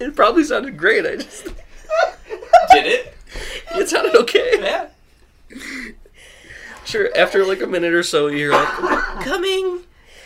[0.00, 1.06] it probably sounded great.
[1.06, 3.14] I just Did it?
[3.76, 4.52] it sounded okay.
[4.58, 4.88] Yeah.
[6.84, 7.10] Sure.
[7.16, 9.80] After like a minute or so, you're like coming,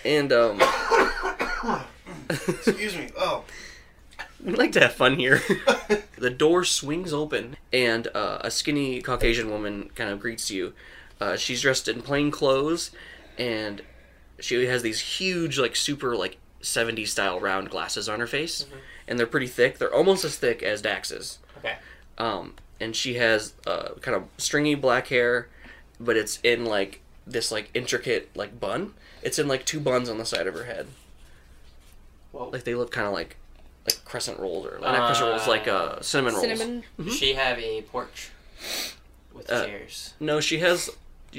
[0.05, 0.61] and um,
[2.31, 3.11] Excuse me.
[3.19, 3.45] Oh.
[4.45, 5.43] We like to have fun here.
[6.19, 10.73] the door swings open, and uh, a skinny Caucasian woman kind of greets you.
[11.21, 12.91] Uh, she's dressed in plain clothes,
[13.39, 13.83] and
[14.39, 18.67] she has these huge, like super like '70s style round glasses on her face,
[19.07, 19.79] and they're pretty thick.
[19.79, 21.39] They're almost as thick as Dax's.
[21.59, 21.77] Okay.
[22.19, 25.49] Um, and she has uh, kind of stringy black hair,
[25.99, 28.95] but it's in like this like intricate like bun.
[29.23, 30.87] It's in like two buns on the side of her head.
[32.33, 32.49] Whoa.
[32.49, 33.37] Like they look kind of like
[33.97, 36.43] like crescent rolls or like, not crescent rolls, like uh, cinnamon rolls.
[36.47, 36.85] Cinnamon.
[37.03, 38.31] Does she have a porch
[39.33, 40.15] with Uh, chairs?
[40.21, 40.91] No, she has,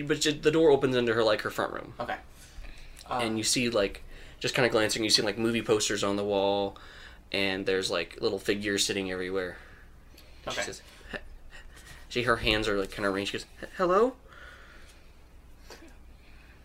[0.05, 2.15] but she- the door opens into her like her front room, Okay.
[3.09, 4.03] Um, and you see like
[4.39, 6.77] just kind of glancing, you see like movie posters on the wall,
[7.31, 9.57] and there's like little figures sitting everywhere.
[10.45, 10.61] And Okay.
[10.61, 11.17] She says, "He-"
[12.09, 13.31] she her hands are like kind of arranged.
[13.31, 14.15] She goes, "He- "Hello."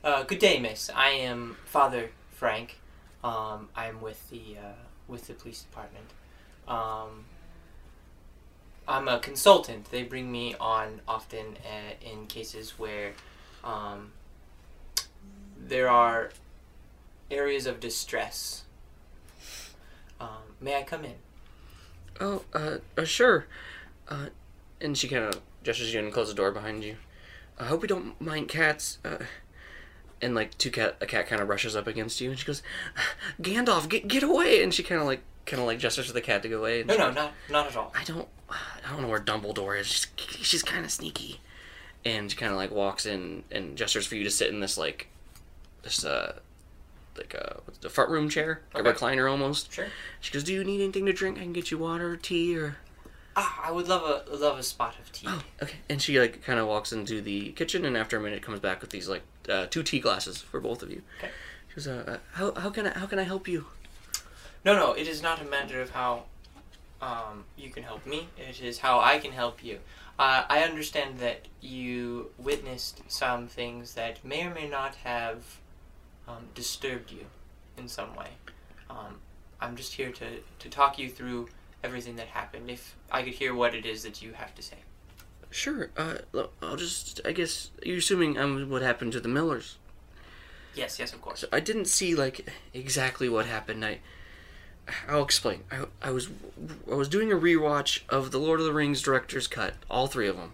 [0.04, 0.88] Uh, good day, Miss.
[0.94, 2.78] I am Father Frank.
[3.24, 4.72] Um, I'm with the uh,
[5.08, 6.06] with the police department.
[6.68, 7.26] Um,
[8.88, 9.90] I'm a consultant.
[9.90, 13.12] They bring me on often uh, in cases where
[13.64, 14.12] um,
[15.58, 16.30] there are
[17.30, 18.64] areas of distress.
[20.20, 21.14] Um, may I come in?
[22.20, 23.46] Oh, uh, uh sure.
[24.08, 24.26] Uh,
[24.80, 26.96] and she kind of gestures you and closes the door behind you.
[27.58, 28.98] I hope you don't mind cats.
[30.22, 32.62] And like two cat, a cat kind of rushes up against you, and she goes,
[33.40, 36.20] "Gandalf, get get away!" And she kind of like kind of like gestures to the
[36.22, 36.80] cat to go away.
[36.80, 37.92] And No, no, goes, not not at all.
[37.94, 39.86] I don't, I don't know where Dumbledore is.
[39.86, 40.06] She's
[40.46, 41.40] she's kind of sneaky,
[42.04, 44.78] and she kind of like walks in and gestures for you to sit in this
[44.78, 45.08] like,
[45.82, 46.38] this uh,
[47.16, 49.72] like uh, what's the front room chair, a recliner almost.
[49.72, 49.88] Sure.
[50.20, 51.36] She goes, "Do you need anything to drink?
[51.38, 52.78] I can get you water, or tea, or."
[53.38, 55.26] Ah, I would love a love a spot of tea.
[55.28, 55.76] Oh, okay.
[55.90, 58.80] And she like kind of walks into the kitchen, and after a minute, comes back
[58.80, 61.02] with these like uh, two tea glasses for both of you.
[61.18, 61.30] Okay.
[61.68, 63.66] She goes, uh, uh, "How how can I how can I help you?"
[64.64, 66.24] No, no, it is not a matter of how
[67.00, 68.28] um, you can help me.
[68.36, 69.78] It is how I can help you.
[70.18, 75.58] Uh, I understand that you witnessed some things that may or may not have
[76.26, 77.26] um, disturbed you
[77.76, 78.30] in some way.
[78.88, 79.20] Um,
[79.60, 80.26] I'm just here to,
[80.58, 81.48] to talk you through
[81.84, 82.70] everything that happened.
[82.70, 84.78] If I could hear what it is that you have to say.
[85.50, 85.90] Sure.
[85.96, 86.18] Uh,
[86.62, 87.20] I'll just.
[87.24, 89.76] I guess you're assuming um what happened to the Millers.
[90.74, 91.40] Yes, yes, of course.
[91.40, 93.84] So I didn't see like exactly what happened.
[93.84, 93.98] I.
[95.08, 95.64] I'll explain.
[95.70, 96.28] I, I was
[96.90, 100.28] I was doing a rewatch of the Lord of the Rings director's cut, all three
[100.28, 100.52] of them.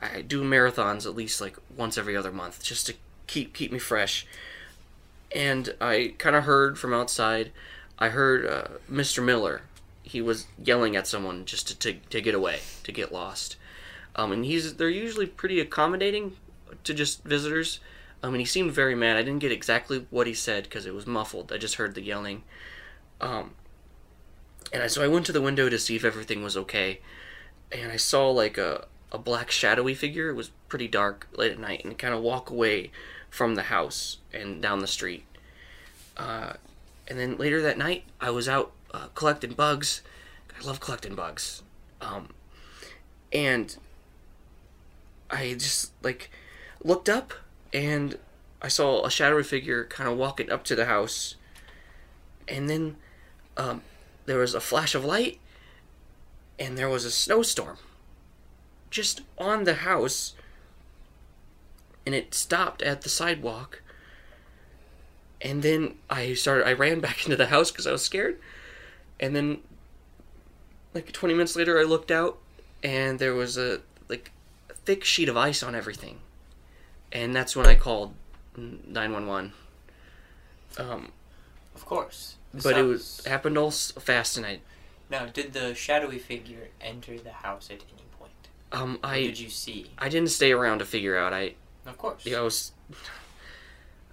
[0.00, 2.94] I do marathons at least like once every other month just to
[3.26, 4.26] keep keep me fresh.
[5.34, 7.52] And I kind of heard from outside.
[7.98, 9.22] I heard uh, Mr.
[9.24, 9.62] Miller.
[10.02, 13.56] He was yelling at someone just to, to, to get away, to get lost.
[14.18, 16.36] Um, and he's they're usually pretty accommodating
[16.84, 17.78] to just visitors.
[18.20, 19.16] Um, and he seemed very mad.
[19.16, 21.52] I didn't get exactly what he said because it was muffled.
[21.52, 22.42] I just heard the yelling.
[23.20, 23.52] Um,
[24.72, 27.00] and I, so I went to the window to see if everything was okay,
[27.70, 30.30] and I saw like a, a black shadowy figure.
[30.30, 32.90] It was pretty dark late at night, and kind of walk away
[33.30, 35.24] from the house and down the street.
[36.16, 36.54] Uh,
[37.06, 40.02] and then later that night, I was out uh, collecting bugs.
[40.60, 41.62] I love collecting bugs.
[42.00, 42.30] Um,
[43.32, 43.76] and
[45.38, 46.30] I just like
[46.82, 47.32] looked up
[47.72, 48.18] and
[48.60, 51.36] I saw a shadowy figure kind of walking up to the house.
[52.48, 52.96] And then
[53.56, 53.82] um,
[54.26, 55.38] there was a flash of light
[56.58, 57.76] and there was a snowstorm
[58.90, 60.34] just on the house.
[62.04, 63.82] And it stopped at the sidewalk.
[65.40, 68.40] And then I started, I ran back into the house because I was scared.
[69.20, 69.58] And then,
[70.94, 72.38] like 20 minutes later, I looked out
[72.82, 73.80] and there was a, a
[74.88, 76.18] thick sheet of ice on everything.
[77.12, 78.14] And that's when I called
[78.56, 79.52] 911.
[80.78, 81.12] Um,
[81.74, 82.36] Of course.
[82.54, 84.60] But it was happened all fast, and I
[85.10, 88.32] Now, did the shadowy figure enter the house at any point?
[88.72, 89.90] um I did you see?
[89.98, 91.34] I didn't stay around to figure out.
[91.34, 92.26] I Of course.
[92.26, 92.72] I was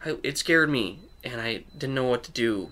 [0.05, 2.71] I, it scared me, and I didn't know what to do,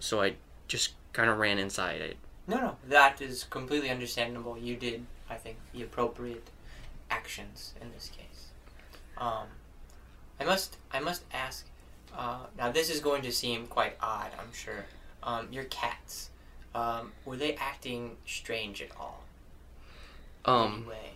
[0.00, 0.36] so I
[0.68, 2.00] just kind of ran inside.
[2.00, 2.10] I,
[2.46, 4.56] No, no, that is completely understandable.
[4.56, 6.48] You did, I think, the appropriate
[7.12, 8.46] actions in this case.
[9.18, 9.46] Um,
[10.40, 11.66] I must, I must ask.
[12.16, 14.84] Uh, now, this is going to seem quite odd, I'm sure.
[15.22, 16.30] Um, your cats,
[16.74, 19.22] um, were they acting strange at all?
[20.44, 21.10] um, Anyway,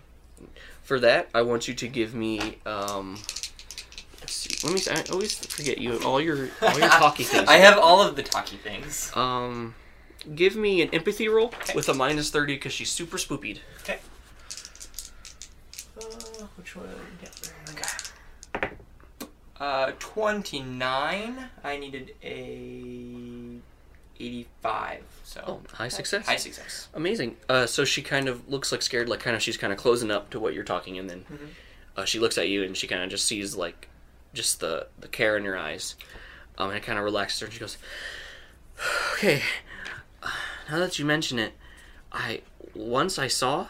[0.83, 3.19] for that, I want you to give me um.
[4.21, 4.55] Let's see.
[4.67, 4.81] Let me.
[4.91, 5.99] I always forget you.
[6.05, 7.49] All your all your talky things.
[7.49, 9.11] I have all of the talky things.
[9.17, 9.75] Um,
[10.35, 13.59] give me an empathy roll with a minus thirty because she's super spoopied.
[13.83, 13.99] Okay.
[16.77, 17.75] Uh, one?
[18.63, 18.77] Okay.
[19.59, 21.49] Uh, 29.
[21.65, 23.59] I needed a
[24.19, 25.03] 85.
[25.25, 25.43] So.
[25.47, 26.27] Oh, high success.
[26.27, 26.89] High success.
[26.95, 27.37] Amazing.
[27.49, 30.11] Uh, so she kind of looks like scared, like kind of she's kind of closing
[30.11, 31.49] up to what you're talking, and then Mhm.
[31.97, 33.89] uh, she looks at you and she kind of just sees like
[34.35, 35.97] just the the care in your eyes,
[36.59, 37.47] um, and it kind of relaxes her.
[37.47, 37.77] And she goes,
[39.15, 39.43] "Okay,
[40.71, 41.53] now that you mention it,
[42.13, 42.41] I
[42.75, 43.69] once I saw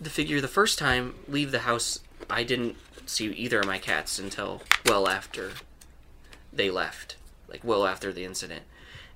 [0.00, 2.00] the figure the first time leave the house.
[2.28, 5.52] I didn't see either of my cats until well after
[6.52, 7.16] they left,
[7.48, 8.62] like well after the incident,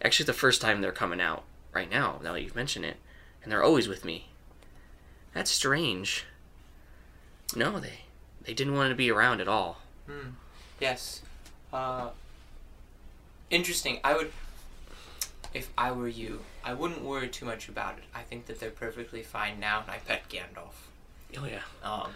[0.03, 2.21] Actually, the first time they're coming out right now.
[2.23, 2.97] Now that you've mentioned it,
[3.43, 4.29] and they're always with me.
[5.35, 6.25] That's strange.
[7.55, 8.05] No, they
[8.43, 9.83] they didn't want to be around at all.
[10.07, 10.31] Hmm.
[10.81, 11.23] Yes.
[11.73, 12.11] Uh,
[13.51, 14.01] interesting.
[14.03, 14.33] I would,
[15.53, 18.05] if I were you, I wouldn't worry too much about it.
[18.15, 19.85] I think that they're perfectly fine now.
[19.87, 20.89] I pet Gandalf.
[21.39, 21.63] Oh yeah.
[21.83, 22.11] Um,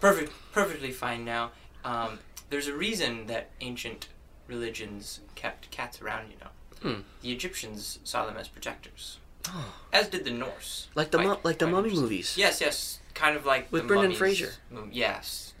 [0.00, 1.50] perfect, perfectly fine now.
[1.84, 2.18] Um,
[2.50, 4.08] there's a reason that ancient
[4.46, 6.30] religions kept cats around.
[6.30, 6.50] You know,
[6.96, 7.00] Hmm.
[7.22, 10.88] the Egyptians saw them as protectors, Oh, as did the Norse.
[10.94, 12.36] like the Quite- like the mummy movies.
[12.36, 14.52] Yes, yes, kind of like With the Brendan mummies Fraser.
[14.92, 15.52] Yes,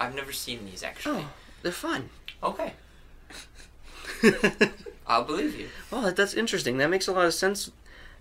[0.00, 1.20] I've never seen these actually.
[1.20, 1.30] Oh,
[1.62, 2.10] they're fun.
[2.42, 2.74] Okay,
[5.06, 5.68] I'll believe you.
[5.90, 6.78] Well, that, that's interesting.
[6.78, 7.70] That makes a lot of sense.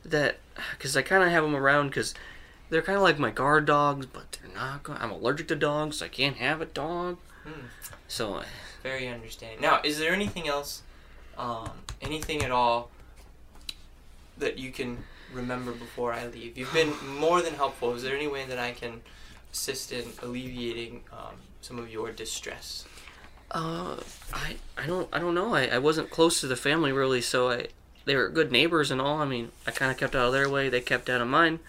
[0.05, 0.37] That
[0.77, 2.13] because I kind of have them around because
[2.69, 4.83] they're kind of like my guard dogs, but they're not.
[4.83, 5.97] Go- I'm allergic to dogs.
[5.97, 7.17] So I can't have a dog.
[7.43, 7.67] Hmm.
[8.07, 8.43] So uh,
[8.81, 9.61] Very understanding.
[9.61, 10.83] Now, is there anything else,
[11.37, 11.71] um,
[12.01, 12.89] anything at all,
[14.37, 14.97] that you can
[15.33, 16.57] remember before I leave?
[16.57, 17.93] You've been more than helpful.
[17.93, 19.01] Is there any way that I can
[19.51, 22.85] assist in alleviating um, some of your distress?
[23.51, 23.97] Uh,
[24.33, 25.53] I I don't I don't know.
[25.53, 27.67] I, I wasn't close to the family really, so I
[28.05, 29.19] they were good neighbors and all.
[29.19, 30.69] I mean, I kind of kept out of their way.
[30.69, 31.59] They kept out of mine.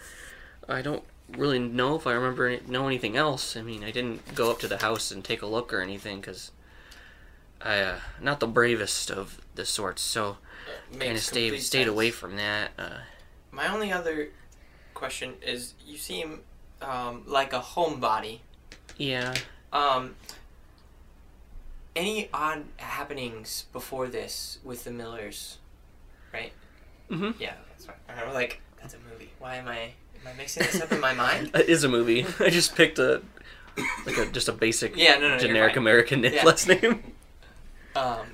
[0.69, 1.05] I don't
[1.37, 3.57] really know if I remember any, know anything else.
[3.57, 6.21] I mean, I didn't go up to the house and take a look or anything
[6.21, 6.51] because
[7.63, 10.03] I uh, not the bravest of the sorts.
[10.03, 10.39] So
[10.99, 12.73] kind of stayed stayed away from that.
[12.79, 12.99] Uh,
[13.51, 14.29] My only other
[14.95, 16.41] question is: you seem
[16.83, 18.41] um, like a homebody.
[18.97, 19.35] yeah.
[19.73, 20.15] Um,
[21.97, 25.59] any odd happenings before this with the Millers,
[26.33, 26.53] right?
[27.11, 27.35] Mm Mhm.
[27.41, 27.97] Yeah, that's right.
[28.09, 29.31] I was like, that's a movie.
[29.39, 29.93] Why am I
[30.27, 31.51] am I mixing this up in my mind?
[31.55, 32.27] It is a movie.
[32.41, 33.23] I just picked a
[34.07, 35.77] like a just a basic Yeah, no, no, generic.
[35.77, 36.43] American Yeah.
[36.45, 37.13] last name.
[37.97, 38.27] Um,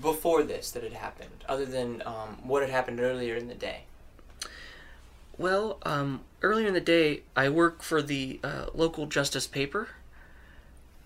[0.00, 3.82] before this that had happened, other than um, what had happened earlier in the day.
[5.38, 9.88] Well, um, earlier in the day, I work for the uh, local justice paper.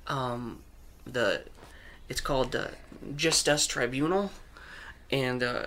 [0.06, 0.60] Um,
[1.04, 1.44] the
[2.08, 2.68] it's called uh,
[3.16, 4.30] Justice Tribunal,
[5.10, 5.66] and uh,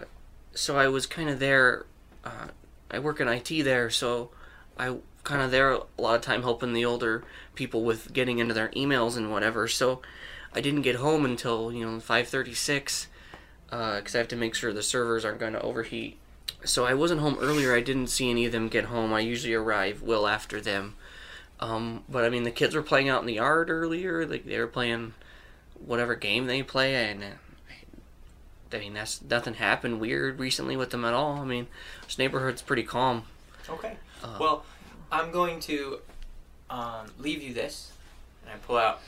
[0.53, 1.85] so I was kind of there.
[2.23, 2.47] Uh,
[2.91, 4.29] I work in IT there, so
[4.77, 7.23] I kind of there a lot of time helping the older
[7.55, 9.67] people with getting into their emails and whatever.
[9.67, 10.01] So
[10.53, 13.07] I didn't get home until you know five thirty six,
[13.69, 16.17] because I have to make sure the servers aren't going to overheat
[16.63, 17.75] so I wasn't home earlier.
[17.75, 19.13] I didn't see any of them get home.
[19.13, 20.95] I usually arrive well after them.
[21.59, 24.25] Um, but I mean, the kids were playing out in the yard earlier.
[24.25, 25.13] Like they were playing
[25.85, 27.27] whatever game they play, and uh,
[28.73, 31.39] I mean, that's nothing happened weird recently with them at all.
[31.39, 31.67] I mean,
[32.05, 33.23] this neighborhood's pretty calm.
[33.69, 33.97] Okay.
[34.23, 34.65] Uh, well,
[35.11, 35.99] I'm going to
[36.69, 37.91] um, leave you this,
[38.41, 39.01] and I pull out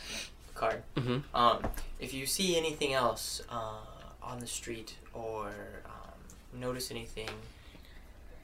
[0.48, 0.84] the card.
[0.96, 1.24] Mhm.
[1.34, 1.66] Um,
[2.00, 3.78] if you see anything else uh,
[4.22, 5.48] on the street or
[5.86, 7.30] um, notice anything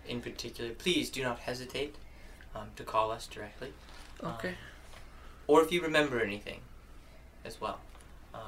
[0.07, 1.95] in particular, please do not hesitate
[2.55, 3.73] um, to call us directly.
[4.21, 4.55] Um, Okay.
[5.47, 6.61] or if you remember anything
[7.43, 7.79] as well.
[8.33, 8.41] Um,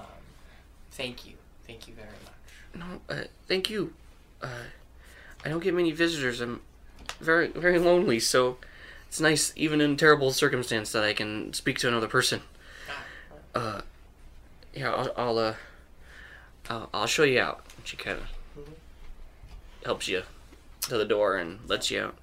[0.91, 1.33] thank you.
[1.67, 2.33] Thank you very much.
[2.75, 3.93] No, uh, thank you.
[4.41, 4.47] Uh,
[5.45, 6.41] I don't get many visitors.
[6.41, 6.62] I'm
[7.23, 8.19] very, very lonely.
[8.19, 8.57] So
[9.07, 12.41] it's nice, even in terrible circumstance, that I can speak to another person.
[13.55, 13.81] uh,
[14.73, 15.53] yeah, I'll, I'll uh,
[16.69, 17.63] I'll, I'll show you out.
[17.83, 18.73] She kind of Mhm.
[19.86, 20.23] helps you
[20.81, 22.15] to the door and lets you out.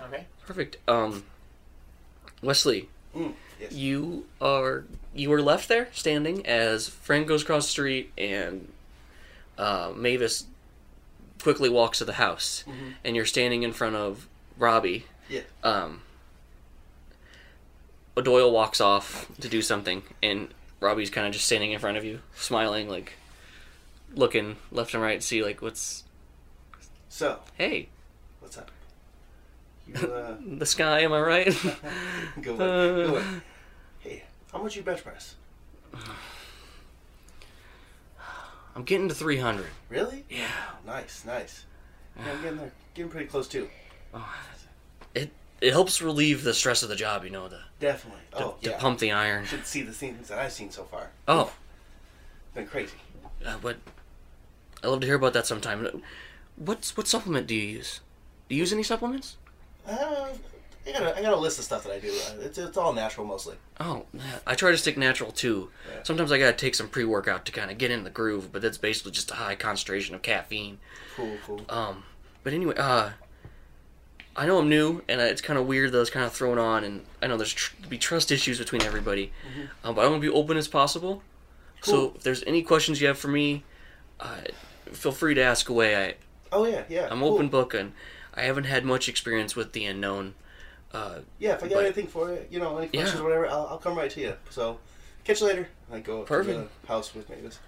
[0.00, 0.26] Okay.
[0.46, 0.76] Perfect.
[0.88, 1.24] Um,
[2.42, 3.70] Wesley, Mm, yes.
[3.72, 8.72] you are you were left there standing as Frank goes across the street and
[9.56, 10.46] uh, Mavis
[11.40, 12.94] quickly walks to the house, Mhm.
[13.04, 14.26] and you're standing in front of
[14.58, 15.06] Robbie.
[15.28, 15.40] Yeah.
[15.62, 16.02] Um,
[18.16, 20.48] Doyle walks off to do something, and
[20.80, 23.14] Robbie's kind of just standing in front of you, smiling, like
[24.14, 26.04] looking left and right see like what's
[27.08, 27.88] So, hey
[28.38, 28.70] what's up?
[29.88, 31.00] You, uh, the sky.
[31.00, 31.46] Am I right?
[32.42, 32.58] go away.
[32.58, 33.24] Go Uh, away.
[34.00, 35.34] Hey, how much you bench press?
[38.76, 39.66] I'm getting to 300.
[39.88, 40.24] Really?
[40.28, 40.46] Yeah.
[40.86, 41.64] Nice, nice.
[42.16, 42.72] Yeah, I'm getting there.
[42.94, 43.68] Getting pretty close too.
[45.14, 48.20] It it helps relieve the stress of the job, you know, to, Definitely.
[48.32, 48.78] to, Oh, to yeah.
[48.78, 49.42] pump the iron.
[49.42, 51.10] You Should see the things that I've seen so far.
[51.28, 51.52] Oh,
[52.54, 52.96] Been crazy.
[53.46, 53.76] uh, but
[54.82, 56.02] I love to hear about that sometime.
[56.56, 58.00] What's what supplement do you use?
[58.48, 59.36] Do you use any supplements?
[59.88, 60.28] Uh,
[60.86, 62.08] I got a, I got a list of stuff that I do.
[62.10, 63.56] Uh, it's, it's all natural mostly.
[63.80, 64.04] Oh,
[64.46, 65.70] I try to stick natural too.
[65.90, 66.02] Yeah.
[66.02, 68.60] Sometimes I gotta take some pre workout to kind of get in the groove, but
[68.60, 70.78] that's basically just a high concentration of caffeine.
[71.16, 71.62] Cool, cool.
[71.70, 72.04] Um,
[72.42, 73.10] but anyway, uh,
[74.36, 76.58] I know I'm new, and uh, it's kind of weird that it's kind of thrown
[76.58, 79.32] on, and I know there's tr- be trust issues between everybody,
[79.84, 81.22] um, but I want to be open as possible.
[81.82, 83.62] So if there's any questions you have for me,
[84.18, 84.38] uh,
[84.86, 85.96] feel free to ask away.
[85.96, 86.14] I
[86.50, 87.08] Oh yeah, yeah.
[87.10, 87.34] I'm cool.
[87.34, 87.92] open book, and
[88.34, 90.34] I haven't had much experience with the unknown.
[90.92, 93.00] Uh, Yeah, if I got But- anything for it, you know, any Yeah.
[93.02, 94.34] questions or whatever, I'll, I'll come right to you.
[94.50, 94.78] So,
[95.24, 95.68] catch you later.
[95.92, 96.56] I go Perfect.
[96.58, 97.58] to the house with Mavis,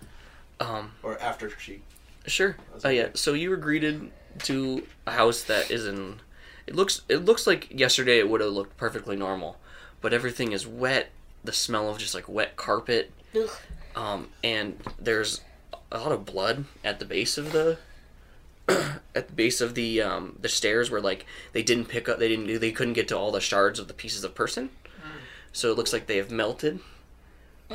[0.60, 1.82] um, or after she.
[2.26, 2.56] sure.
[2.84, 3.08] Oh yeah.
[3.14, 4.10] So you were greeted
[4.44, 6.20] to a house that is in.
[6.66, 7.02] It looks.
[7.08, 9.56] It looks like yesterday it would have looked perfectly normal,
[10.00, 11.10] but everything is wet.
[11.44, 13.12] The smell of just like wet carpet.
[13.34, 13.50] Ugh.
[13.94, 15.40] Um, and there's
[15.92, 17.78] a lot of blood at the base of the
[18.68, 22.28] at the base of the um, the stairs where like they didn't pick up they
[22.28, 24.70] didn't they couldn't get to all the shards of the pieces of person
[25.52, 26.80] so it looks like they have melted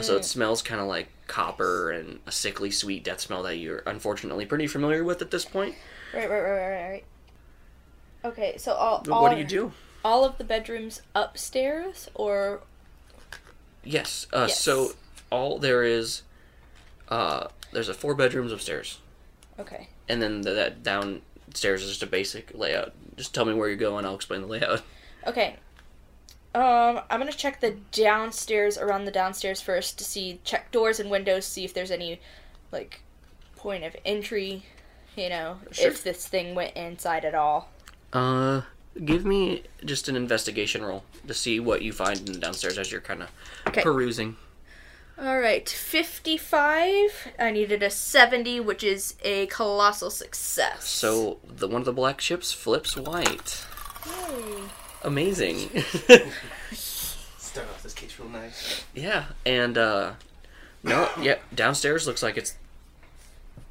[0.02, 3.84] so it smells kind of like copper and a sickly sweet death smell that you're
[3.88, 5.76] unfortunately pretty familiar with at this point
[6.14, 7.04] Right, right, right, right, right.
[8.24, 9.72] Okay, so all, all what do you do
[10.06, 12.62] All of the bedrooms upstairs, or
[13.84, 14.60] yes uh, Yes.
[14.60, 14.92] so
[15.32, 16.22] all there is
[17.10, 19.00] uh, there's a four bedrooms upstairs
[19.60, 22.94] okay, and then the, that downstairs is just a basic layout.
[23.18, 24.82] Just tell me where you're going, I'll explain the layout.
[25.28, 25.56] okay.
[26.54, 31.10] Um, I'm gonna check the downstairs around the downstairs first to see check doors and
[31.10, 32.20] windows, see if there's any
[32.72, 33.02] like
[33.56, 34.64] point of entry.
[35.16, 35.88] You know, Sure.
[35.90, 37.70] if this thing went inside at all.
[38.14, 38.62] Uh,
[39.06, 42.92] give me just an investigation roll to see what you find in the downstairs as
[42.92, 43.30] you're kind of
[43.68, 43.82] Okay.
[43.82, 44.36] perusing.
[45.20, 47.28] All right, 55.
[47.38, 50.88] I needed a 70, which is a colossal success.
[50.88, 53.64] So the one of the black ships flips white.
[54.08, 54.64] Yay.
[55.04, 55.70] Amazing.
[56.74, 58.84] Start off this case real nice.
[58.96, 60.14] yeah, and uh,
[60.84, 62.56] no, yeah, downstairs looks like it's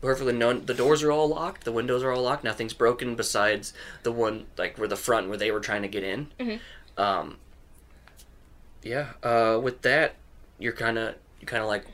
[0.00, 0.64] perfectly known.
[0.66, 2.44] The doors are all locked, the windows are all locked.
[2.44, 3.72] Nothing's broken besides
[4.02, 6.28] the one like where the front where they were trying to get in.
[6.38, 6.60] Mhm.
[6.96, 7.36] Um.
[8.82, 9.10] Yeah.
[9.22, 9.58] Uh.
[9.62, 10.14] With that,
[10.58, 11.84] you're kind of you kind of like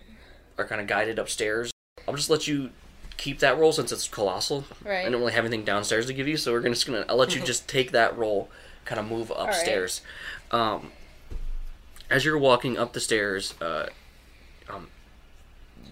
[0.59, 1.70] are kind of guided upstairs.
[2.09, 2.70] I'll just let you
[3.16, 4.64] keep that roll since it's colossal.
[4.84, 5.07] Right.
[5.07, 7.16] I don't really have anything downstairs to give you, so we're gonna just gonna I'll
[7.16, 8.48] let you just take that roll,
[8.84, 10.00] kind of move upstairs.
[10.50, 10.92] Um.
[12.09, 13.86] As you're walking up the stairs, uh,
[14.68, 14.86] um,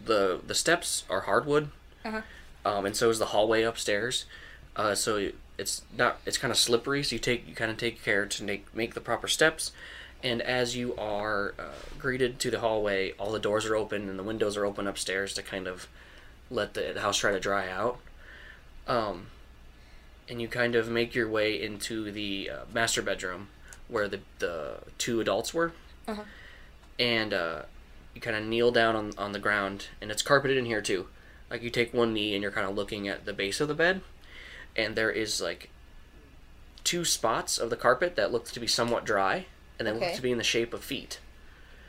[0.05, 1.71] the the steps are hardwood,
[2.05, 2.23] Uh-huh.
[2.65, 4.27] um, and so is the hallway upstairs.
[4.77, 7.03] Uh, so it's not it's kind of slippery.
[7.03, 9.73] So you take you kind of take care to make make the proper steps.
[10.23, 11.65] And as you are uh,
[11.99, 15.35] greeted to the hallway, all the doors are open and the windows are open upstairs
[15.35, 15.87] to kind of
[16.51, 17.99] let the house try to dry out.
[18.87, 19.27] Um,
[20.29, 23.49] and you kind of make your way into the uh, master bedroom
[23.89, 25.73] where the the two adults were.
[26.09, 26.23] Uh-huh.
[26.99, 27.63] And uh,
[28.15, 31.07] you kind of kneel down on, on the ground, and it's carpeted in here too.
[31.51, 33.75] Like you take one knee and you're kind of looking at the base of the
[33.75, 34.01] bed,
[34.77, 35.71] and there is like
[36.83, 39.47] two spots of the carpet that look to be somewhat dry,
[39.79, 40.07] and then Okay.
[40.07, 41.19] look to be in the shape of feet.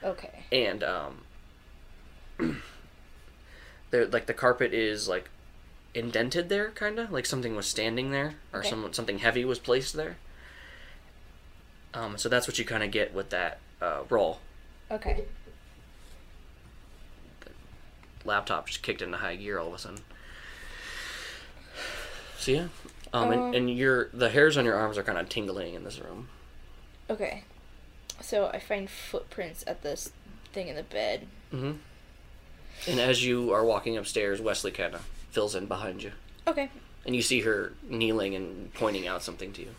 [0.04, 0.44] Okay.
[0.52, 1.22] And um,
[3.92, 5.30] there like the carpet is like
[5.94, 8.70] indented there, kind of like something was standing there, or Okay.
[8.70, 10.18] some something heavy was placed there.
[11.94, 14.40] Um, so that's what you kind of get with that uh, roll.
[14.92, 15.24] Okay.
[18.26, 20.00] Laptop just kicked into high gear all of a sudden.
[22.38, 22.68] So yeah,
[23.14, 25.84] um, Um, and, and your the hairs on your arms are kind of tingling in
[25.84, 26.28] this room.
[27.10, 27.44] Okay.
[28.22, 30.12] So I find footprints at this
[30.54, 31.28] thing in the bed.
[31.52, 31.74] hmm
[32.88, 35.02] And as you are walking upstairs, Wesley kind of
[35.32, 36.12] fills in behind you,
[36.48, 36.70] Okay.
[37.06, 39.76] and you see her kneeling and pointing out something to you.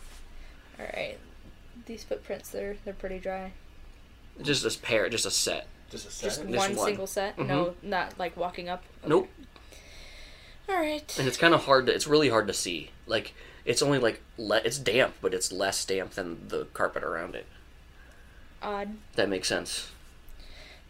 [0.79, 1.17] All right.
[1.85, 3.53] These footprints, they're they're pretty dry.
[4.41, 5.67] Just this pair, just a set.
[5.89, 6.51] Just a Just second.
[6.53, 6.85] Just one, one.
[6.87, 7.37] single set.
[7.39, 8.83] No, not like walking up.
[9.01, 9.09] Okay.
[9.09, 9.29] Nope.
[10.69, 11.17] All right.
[11.17, 11.93] And it's kind of hard to.
[11.93, 12.91] It's really hard to see.
[13.05, 13.33] Like
[13.63, 17.45] it's only like le- it's damp, but it's less damp than the carpet around it.
[18.61, 18.97] Odd.
[19.15, 19.91] That makes sense.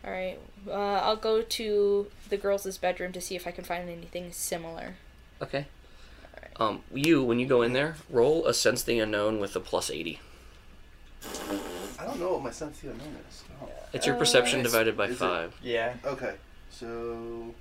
[0.04, 0.40] All right.
[0.68, 4.96] Uh, I'll go to the girls' bedroom to see if I can find anything similar.
[5.42, 5.68] Okay.
[6.60, 9.92] Um, you when you go in there, roll a sense the unknown with a plus
[9.92, 10.20] eighty.
[12.00, 13.44] I don't know what my sense of the unknown is.
[13.62, 13.70] Oh.
[13.94, 15.54] It's your Uh, perception Is- divided by is it- five.
[15.64, 15.96] Yeah.
[16.06, 16.36] Okay,
[16.72, 17.54] so.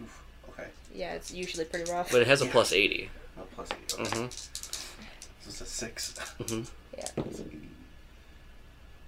[0.00, 0.68] Oof, okay.
[0.94, 2.10] Yeah, it's usually pretty rough.
[2.10, 2.52] But it has a Yeah.
[2.52, 3.10] plus 80.
[3.38, 3.94] Oh, plus eight.
[3.94, 4.02] Okay.
[4.04, 4.28] Mm-hmm.
[4.28, 6.14] So it's a six.
[6.38, 6.62] Mm-hmm.
[6.98, 7.24] yeah.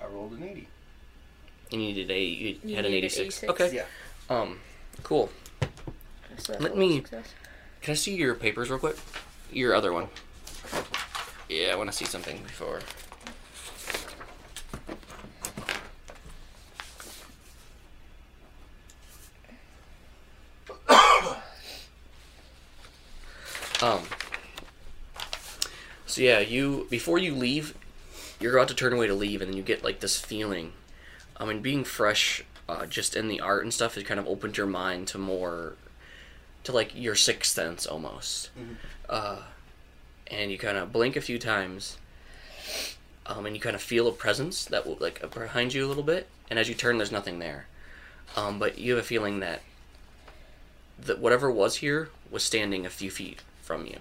[0.00, 0.68] I rolled an 80.
[1.72, 3.44] And you did a you, You had an needed 86.
[3.44, 3.50] 86.
[3.50, 3.76] Okay.
[3.76, 3.84] Yeah.
[4.30, 4.60] Um,
[5.02, 5.30] cool.
[6.38, 7.26] So that's Let a me- success.
[7.82, 8.96] Can I see your papers real quick?
[9.50, 10.08] Your other one.
[11.48, 12.80] Yeah, I want to see something before.
[23.82, 24.02] Um.
[26.06, 27.74] So yeah, you before you leave,
[28.38, 30.72] you're about to turn away to leave, and then you get like this feeling.
[31.36, 34.56] I mean, being fresh, uh, just in the art and stuff, it kind of opened
[34.56, 35.74] your mind to more
[36.64, 38.50] to like your sixth sense almost.
[38.56, 38.76] Mhm.
[39.08, 39.42] Uh,
[40.28, 41.96] and you kind of blink a few times,
[43.26, 46.02] um, and you kind of feel a presence that will like behind you a little
[46.02, 46.28] bit.
[46.50, 47.66] And as you turn, there's nothing there.
[48.36, 49.62] Um, but you have a feeling that
[50.98, 53.98] that whatever was here was standing a few feet from you.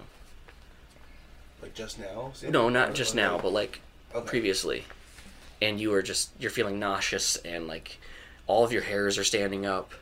[1.62, 2.32] Like just now?
[2.48, 3.80] No, Or- not just now, but like
[4.14, 4.26] okay.
[4.26, 4.84] previously.
[5.62, 7.98] And you are just you're feeling nauseous and like
[8.48, 9.92] all of your hairs are standing up.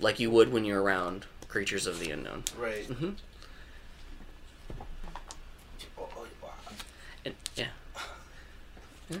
[0.00, 2.42] Like you would when you're around creatures of the unknown.
[2.58, 2.84] Right.
[2.86, 3.10] hmm
[5.96, 6.48] Oh, oh, wow.
[7.24, 7.68] And yeah.
[9.10, 9.20] Well,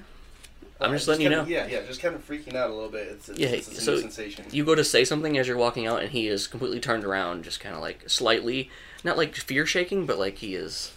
[0.84, 1.48] I'm just letting you kinda- know.
[1.48, 3.06] Yeah, yeah, just kind of freaking out a little bit.
[3.08, 4.44] It's, it's, Yeah, it's a so new sensation.
[4.50, 7.44] You go to say something as you're walking out, and he is completely turned around,
[7.44, 8.70] just kind of like slightly,
[9.04, 10.92] not like fear shaking, but like he is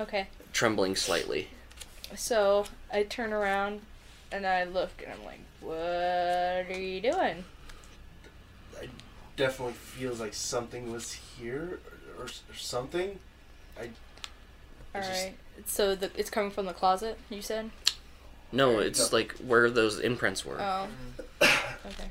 [0.00, 0.28] Okay.
[0.52, 1.48] trembling slightly.
[2.16, 3.80] So I turn around
[4.32, 7.44] and I look and I'm like, "What are you doing?"
[8.82, 8.90] It
[9.36, 11.78] definitely feels like something was here
[12.18, 13.18] or, or, or something.
[13.78, 13.84] All
[14.94, 15.34] It's just- right.
[15.66, 17.18] So the it's coming from the closet.
[17.28, 17.70] You said.
[18.52, 19.16] No, it's No.
[19.18, 20.56] like where those imprints were.
[20.60, 20.88] Oh.
[21.40, 21.66] Mm-hmm.
[21.86, 22.10] Okay.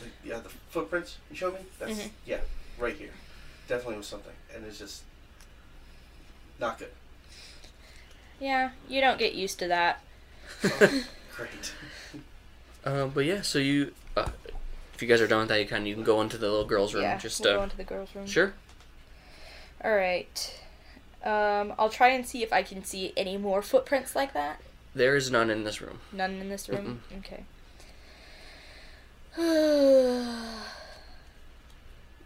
[0.00, 1.60] The, yeah, the footprints you showed me?
[1.78, 2.10] That's, Mhm.
[2.26, 2.38] yeah,
[2.78, 3.12] right here.
[3.68, 4.32] Definitely was something.
[4.54, 5.02] And it's just
[6.58, 6.90] not good.
[8.40, 10.02] Yeah, you don't get used to that.
[10.62, 11.72] Great.
[12.84, 14.28] Uh, but yeah, so you, uh,
[14.94, 16.48] if you guys are done with that, you kind of you can go into the
[16.48, 17.02] little girl's room.
[17.02, 17.18] yeah.
[17.18, 18.26] just we'll uh, go into the girls' room.
[18.26, 18.54] sure.
[19.82, 20.60] All right.
[21.24, 24.60] Um, I'll try and see if I can see any more footprints like that.
[24.96, 25.98] There is none in this room.
[26.10, 27.02] None in this room.
[27.18, 27.44] Okay.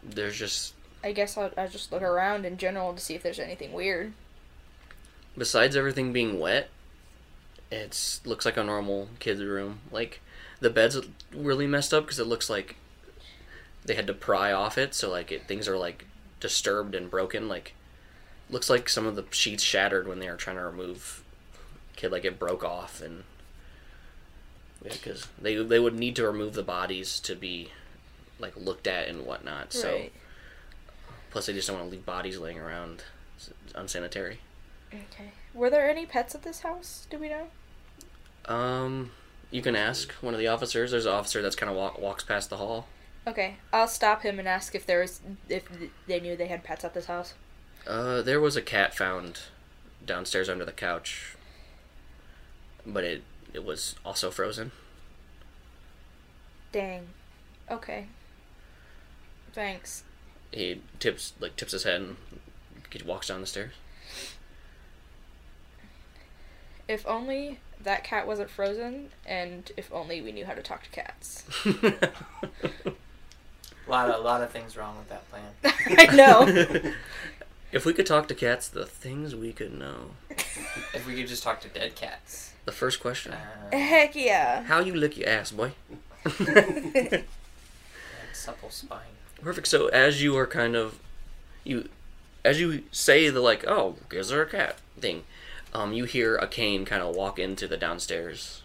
[0.04, 3.40] There's just I guess I'll, I'll just look around in general to see if there's
[3.40, 4.12] anything weird.
[5.36, 6.70] besides everything being wet,
[7.72, 9.80] it's looks like a normal kid's room.
[9.90, 10.20] Like
[10.60, 11.00] the bed's
[11.34, 12.76] really messed up because it looks like
[13.84, 16.04] they had to pry off it, so like it, things are like
[16.38, 17.48] disturbed and broken.
[17.48, 17.74] Like
[18.48, 21.19] looks like some of the sheets shattered when they were trying to remove
[22.00, 22.12] kid.
[22.12, 23.24] Like it broke off and
[24.84, 27.70] yeah, because they they would need to remove the bodies to be
[28.38, 29.72] like looked at and whatnot.
[29.72, 30.12] So Right.
[31.30, 33.04] plus they just don't want to leave bodies laying around.
[33.36, 34.40] It's unsanitary.
[34.92, 35.32] Okay.
[35.54, 37.06] Were there any pets at this house?
[37.10, 37.48] Do we know?
[38.46, 39.12] Um,
[39.50, 40.90] you can ask one of the officers.
[40.90, 42.86] There's an officer that's kind of walk, walks past the hall.
[43.26, 45.64] Okay, I'll stop him and ask if there was if
[46.06, 47.34] they knew they had pets at this house.
[47.86, 49.40] Uh, there was a cat found
[50.04, 51.36] downstairs under the couch,
[52.86, 53.22] but it
[53.52, 54.72] it was also frozen.
[56.72, 57.08] Dang.
[57.70, 58.06] Okay.
[59.52, 60.04] Thanks.
[60.52, 62.16] He tips like tips his head and
[62.90, 63.72] he walks down the stairs.
[66.88, 70.90] If only that cat wasn't frozen, and if only we knew how to talk to
[70.90, 71.44] cats.
[71.64, 71.72] A
[73.88, 75.52] lot of a lot of things wrong with that plan.
[75.98, 76.92] I know.
[77.72, 80.10] if we could talk to cats, the things we could know.
[80.92, 82.52] If we could just talk to dead cats.
[82.70, 84.62] The first question: Uh, Heck yeah.
[84.62, 85.72] How you lick your ass, boy?
[86.38, 87.24] and
[88.32, 89.16] supple spine.
[89.42, 89.66] Perfect.
[89.66, 91.00] So as you are kind of
[91.64, 91.88] you
[92.44, 95.24] as you say the like, oh, is there a cat thing,
[95.74, 98.62] um, you hear a cane kind of walk into the downstairs,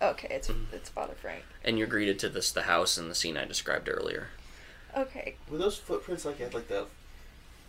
[0.00, 1.42] Okay, it's it's Father Frank.
[1.62, 4.28] and you're greeted to this the house and the scene I described earlier.
[4.96, 5.34] Okay.
[5.50, 6.86] Were those footprints like had like the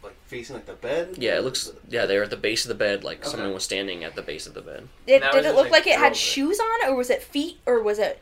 [0.03, 1.15] like facing like the bed?
[1.17, 1.71] Yeah, it looks.
[1.87, 3.29] Yeah, they're at the base of the bed, like Okay.
[3.29, 4.87] someone was standing at the base of the bed.
[5.05, 7.59] Did, That did it look like like it had shoes on, or was it feet,
[7.65, 8.21] or was it?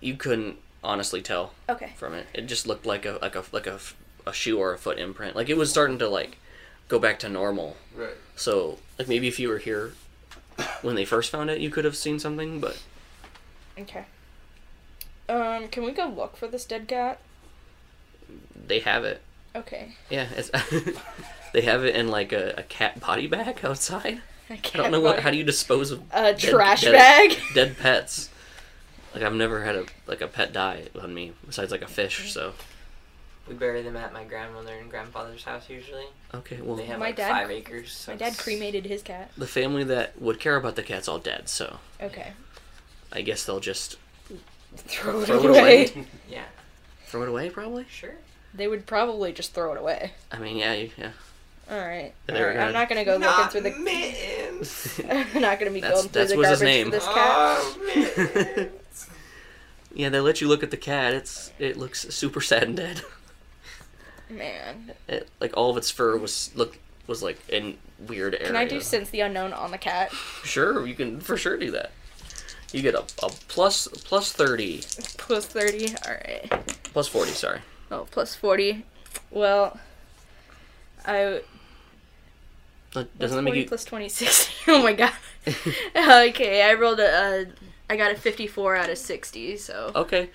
[0.00, 1.92] You couldn't honestly tell Okay.
[1.96, 2.26] from it.
[2.34, 3.78] It just looked like a like a like a,
[4.26, 5.36] a shoe or a foot imprint.
[5.36, 6.36] Like it was starting to like
[6.88, 7.76] go back to normal.
[7.94, 8.14] Right.
[8.36, 9.92] So like maybe if you were here
[10.82, 12.82] when they first found it, you could have seen something, but
[13.78, 14.04] Okay.
[15.28, 17.18] Um, can we go look for this dead cat?
[18.66, 19.20] they have it.
[19.56, 19.92] Okay.
[20.10, 20.50] Yeah, it's
[21.52, 24.20] they have it in like a, a cat body bag outside.
[24.50, 25.20] I, I don't know what.
[25.20, 27.38] How do you dispose of A dead- trash dead- bag.
[27.54, 28.30] dead pets?
[29.14, 32.32] Like I've never had a like a pet die on me besides like a fish.
[32.32, 32.52] So
[33.48, 36.06] We bury them at my grandmother and grandfather's house usually.
[36.34, 37.92] okay, well They have My like dad- five acres.
[37.92, 39.30] So My dad cremated his cat.
[39.38, 41.48] the family that would care about the cat's all dead.
[41.48, 42.32] So Okay.
[43.12, 43.96] I guess they'll just
[44.76, 45.86] Throw it Throw it away.
[45.92, 46.06] away.
[46.28, 46.42] Yeah,
[47.06, 47.48] throw it away.
[47.50, 47.86] Probably.
[47.88, 48.16] sure.
[48.54, 50.12] They would probably just throw it away.
[50.30, 51.10] I mean, yeah, you- yeah.
[51.70, 52.12] All right.
[52.26, 52.54] They All were right.
[52.54, 53.70] gonna- I'm not gonna go looking through the.
[53.78, 55.00] mittens.
[55.10, 56.86] I'm not gonna be That's- going through that's the was his garbage name.
[56.86, 58.66] for this cat.
[58.66, 58.68] Oh,
[59.94, 61.14] yeah, they let you look at the cat.
[61.14, 63.00] It's it looks super sad and dead.
[64.30, 67.76] Man, It, like all of its fur was look was like in
[68.08, 68.46] weird area.
[68.46, 70.10] can I do sense the unknown on the cat?
[70.42, 71.92] Sure, you can for sure do that.
[72.72, 74.82] You get a, a plus plus thirty.
[75.18, 75.88] Plus thirty.
[76.06, 76.50] All right.
[76.92, 77.60] Plus 40, sorry.
[77.94, 78.84] Oh, plus 40.
[79.30, 79.78] Well,
[81.04, 81.42] I.
[82.94, 83.66] That Doesn't that make you.
[83.66, 84.50] plus 26.
[84.68, 85.12] oh my god.
[85.96, 87.08] okay, I rolled a.
[87.08, 87.44] Uh,
[87.88, 90.30] I got a 54 out of 60, so Okay.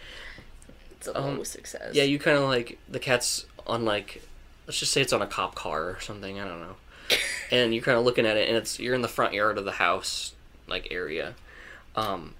[0.91, 1.93] it's a um, low success.
[1.95, 2.79] Yeah, you kind of like.
[2.87, 4.21] The cat's on like.
[4.67, 6.39] Let's just say it's on a cop car or something.
[6.39, 6.75] I don't know.
[7.51, 9.65] and you're kind of looking at it, and it's you're in the front yard of
[9.65, 10.33] the house,
[10.67, 11.33] like area,
[11.95, 12.35] um,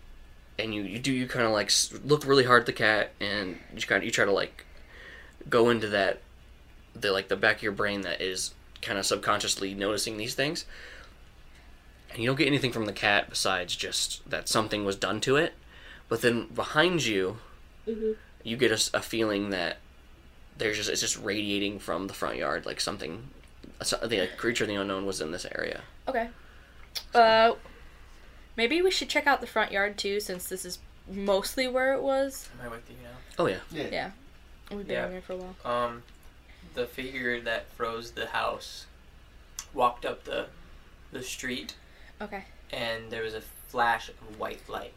[0.59, 1.71] and you you do you kind of like
[2.05, 4.63] look really hard at the cat, and you kind of you try to like
[5.47, 6.21] go into that,
[6.95, 10.65] the like the back of your brain that is kind of subconsciously noticing these things,
[12.11, 15.35] and you don't get anything from the cat besides just that something was done to
[15.35, 15.53] it,
[16.07, 17.37] but then behind you,
[17.87, 18.15] Mhm.
[18.43, 19.77] you get a feeling that
[20.57, 23.29] there's just it's just radiating from the front yard like something
[23.81, 26.29] so- the creature of the unknown was in this area Okay.
[27.13, 27.53] Uh,
[28.57, 32.01] maybe we should check out the front yard too, since this is mostly where it
[32.01, 32.49] was.
[32.59, 33.09] Am I with you now?
[33.37, 33.87] oh yeah Yeah.
[33.91, 34.11] Yeah.
[34.69, 35.19] We've been Yeah.
[35.21, 35.55] for a while.
[35.65, 36.03] Um,
[36.73, 38.85] the figure that froze the house
[39.73, 40.47] walked up the
[41.11, 41.75] the street,
[42.21, 42.45] Okay.
[42.71, 44.93] and there was a flash of white light,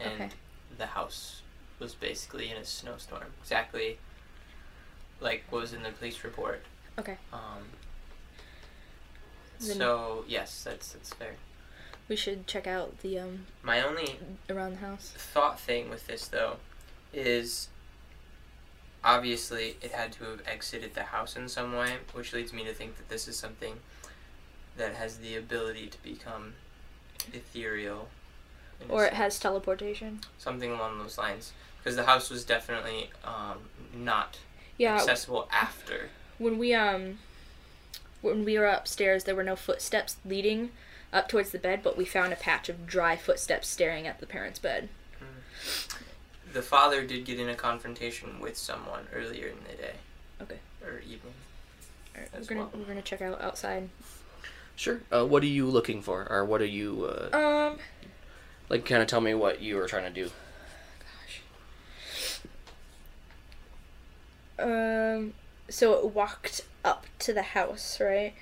[0.00, 0.30] and Okay.
[0.76, 1.42] the house
[1.78, 3.98] was basically in a snowstorm, exactly
[5.20, 6.64] like what was in the police report.
[6.98, 7.16] Okay.
[7.32, 7.70] Um.
[9.60, 11.36] Then- So yes, that's that's fair.
[12.08, 14.18] We should check out the um My only
[14.50, 15.12] around the house.
[15.16, 16.58] thought thing with this though
[17.12, 17.68] is
[19.04, 22.72] obviously it had to have exited the house in some way, which leads me to
[22.72, 23.74] think that this is something
[24.76, 26.54] that has the ability to become
[27.32, 28.08] ethereal.
[28.88, 30.20] Or it has teleportation.
[30.38, 31.52] something along those lines.
[31.78, 33.58] Because the house was definitely um,
[33.94, 34.38] not
[34.78, 34.94] Yeah.
[34.96, 36.10] accessible after.
[36.38, 37.18] When we um
[38.22, 40.70] when we were upstairs there were no footsteps leading
[41.12, 44.26] up towards the bed, but we found a patch of dry footsteps staring at the
[44.26, 44.88] parents' bed.
[46.52, 49.94] The father did get in a confrontation with someone earlier in the day.
[50.40, 50.58] Okay.
[50.84, 51.34] Or evening.
[52.14, 52.70] Alright, we're gonna well.
[52.74, 53.88] we're gonna check out outside.
[54.76, 57.78] sure uh, what are you looking for or what are you uh, Um
[58.68, 60.30] like kind of tell me what you were trying to do
[64.58, 64.66] Gosh.
[64.66, 65.32] Um,
[65.68, 68.34] so it walked up to the house, right?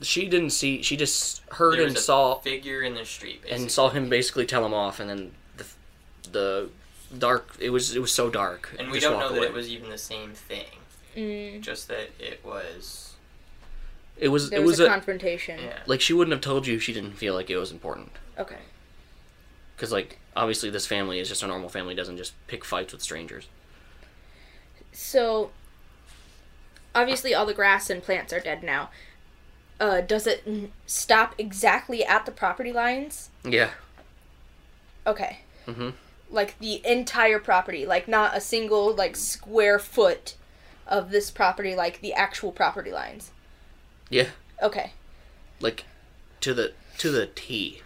[0.00, 3.42] she didn't see she just heard There and was a saw figure in the street.
[3.42, 3.62] Basically.
[3.62, 5.32] and saw him basically tell him off and then
[6.32, 6.70] the
[7.10, 9.44] the dark it was it was so dark And we Just don't walk know that
[9.44, 10.66] it was even the same thing.
[11.16, 13.12] Mm, Just that it was.
[14.16, 15.60] it was there it was, was a, a, confrontation.
[15.60, 15.78] Yeah.
[15.86, 18.56] like she wouldn't have told you if she didn't feel like it was important Okay.
[19.76, 23.02] because like obviously this family is just a normal family doesn't just pick fights with
[23.02, 23.46] strangers
[24.92, 25.50] So,
[26.94, 28.90] obviously, all the grass and plants are dead now.
[29.80, 33.28] Uh, does it n- stop exactly at the property lines?
[33.44, 33.70] yeah
[35.06, 35.40] Okay.
[35.66, 35.90] mm-hmm
[36.32, 40.34] Like the entire property, like not a single like square foot
[40.86, 43.30] of this property, like the actual property lines.
[44.10, 44.28] yeah
[44.62, 44.92] Okay.
[45.60, 45.84] like
[46.40, 47.82] to the to the T.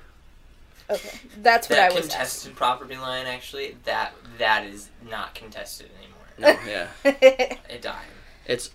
[0.88, 1.18] Okay.
[1.42, 6.16] That's what That I was contested property line, actually, that that is not contested anymore.
[6.38, 7.58] No, yeah, asking.
[7.68, 8.06] It died.
[8.46, 8.70] it's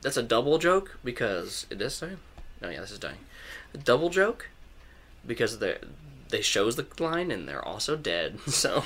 [0.00, 2.18] that's a double joke because it is dying.
[2.62, 3.18] No, yeah, this is dying.
[3.74, 4.48] A double joke
[5.26, 5.78] because they
[6.28, 8.38] they shows the line and they're also dead.
[8.48, 8.82] So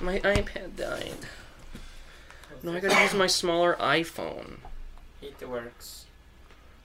[0.00, 1.14] my iPad died.
[2.62, 4.58] No, I gotta use my smaller iPhone.
[5.22, 6.06] It works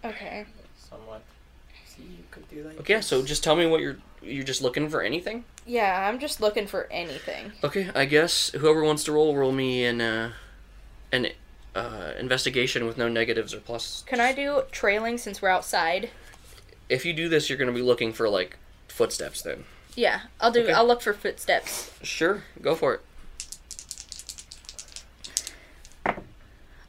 [0.04, 0.46] okay.
[0.78, 1.22] somewhat.
[1.86, 2.80] See, you could do like.
[2.80, 5.46] Okay, so just tell me what you're you're just looking for anything.
[5.66, 7.52] Yeah, I'm just looking for anything.
[7.64, 10.02] Okay, I guess whoever wants to roll, roll me in.
[10.02, 10.32] uh,
[11.12, 11.28] an
[11.76, 14.04] uh, investigation with no negatives or plus.
[14.06, 16.10] Can I do trailing since we're outside?
[16.90, 18.58] If you do this, you're gonna be looking for like
[18.88, 19.42] footsteps.
[19.42, 19.64] Then
[19.96, 20.64] Yeah, I'll do.
[20.64, 20.74] Okay.
[20.74, 21.92] I'll look for footsteps.
[22.04, 23.02] sure, go for it.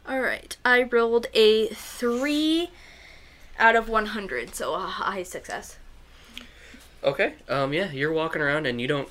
[0.07, 2.71] All right, I rolled a three
[3.59, 5.79] out of one hundred, so a high success.
[7.05, 9.09] Okay, um, yeah, you're walking around and you don't.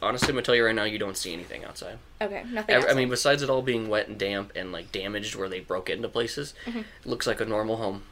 [0.00, 1.98] Honestly, I'm gonna tell you right now, you don't see anything outside.
[2.20, 2.74] Okay, nothing.
[2.74, 5.60] Ev- I mean, besides it all being wet and damp and like damaged where they
[5.60, 6.80] broke into places, Mhm.
[6.80, 8.02] it looks like a normal home.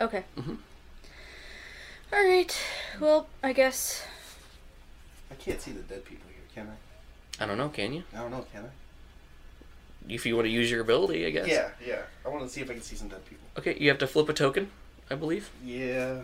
[0.00, 0.24] okay.
[0.36, 0.58] Mhm.
[2.12, 2.56] All right.
[3.00, 4.02] Well, I guess.
[5.30, 6.72] I can't see the dead people here, can
[7.40, 7.44] I?
[7.44, 8.02] I don't know, can you?
[8.14, 10.12] I don't know, can I?
[10.12, 11.46] If you want to use your ability, I guess.
[11.48, 12.02] Yeah, yeah.
[12.24, 13.44] I want to see if I can see some dead people.
[13.58, 14.70] Okay, you have to flip a token,
[15.10, 15.50] I believe.
[15.62, 16.22] Yeah,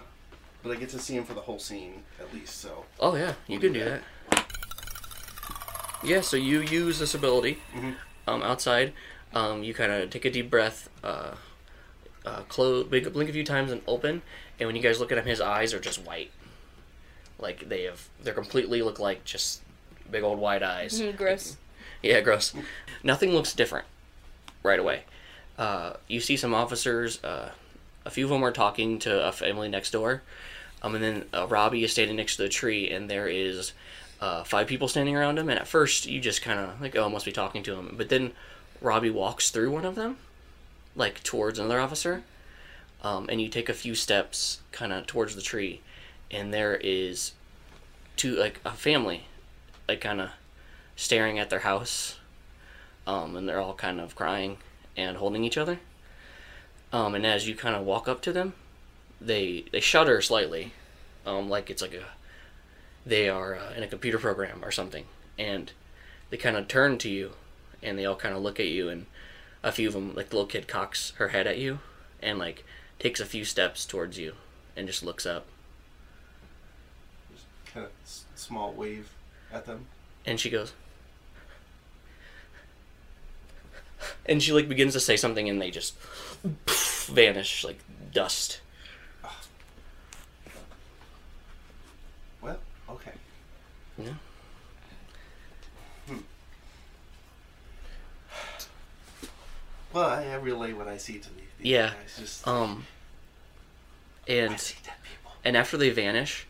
[0.63, 2.61] but I get to see him for the whole scene at least.
[2.61, 4.03] So Oh yeah, you can do that.
[6.05, 7.97] Yeah, so you use this ability Mhm.
[8.27, 8.93] um, outside.
[9.33, 11.35] Um, you kind of take a deep breath, uh,
[12.25, 14.23] uh, close, blink, blink a few times, and open.
[14.61, 16.31] And when you guys look at him, his eyes are just white.
[17.39, 19.61] Like they have, they're completely look like just
[20.11, 21.01] big old wide eyes.
[21.01, 21.57] Mhm, gross.
[22.03, 22.55] Yeah, gross.
[23.03, 23.87] Nothing looks different
[24.63, 25.03] right away.
[25.59, 27.23] Uh, you see some officers.
[27.25, 27.51] Uh,
[28.05, 30.23] a few of them are talking to a family next door.
[30.83, 33.73] Um, and then uh, Robbie is standing next to the tree, and there is
[34.25, 35.51] uh, five people standing around him.
[35.51, 37.95] And at first, you just kind of like, oh, I must be talking to him.
[37.99, 38.33] But then
[38.81, 40.17] Robbie walks through one of them,
[40.97, 42.23] like towards another officer.
[43.03, 45.83] Um, and you take a few steps kind of towards the tree,
[46.31, 47.33] and there is
[48.17, 49.27] two like a family,
[49.87, 50.31] like kind of
[50.97, 52.17] staring at their house,
[53.07, 54.57] um, and they're all kind of crying
[54.97, 55.81] and holding each other.
[56.95, 58.55] Um, and as you kind of walk up to them,
[59.21, 60.73] they they shudder slightly,
[61.27, 62.07] um, like it's like a
[63.07, 65.05] they are uh, in a computer program or something,
[65.39, 65.73] and
[66.31, 67.33] they kind of turn to you,
[67.83, 69.07] and they all kind of look at you, and
[69.63, 71.81] a few of them, like the little kid, cocks her head at you,
[72.23, 72.65] and like
[72.99, 74.35] takes a few steps towards you,
[74.77, 75.47] and just looks up,
[77.33, 79.11] Just kind of s- small wave
[79.53, 79.87] at them.
[80.27, 80.73] and she goes,
[84.27, 85.95] and she like begins to say something, and they just
[87.09, 87.79] vanish like
[88.13, 88.61] dust.
[92.43, 92.59] Well,
[92.91, 93.13] okay.
[93.99, 94.15] Yeah.
[99.93, 101.91] Well, I, I relay what I see to these, these Yeah.
[101.95, 102.17] guys.
[102.19, 102.87] Just Um,
[104.29, 105.33] I and see dead people.
[105.45, 106.47] and after they vanish,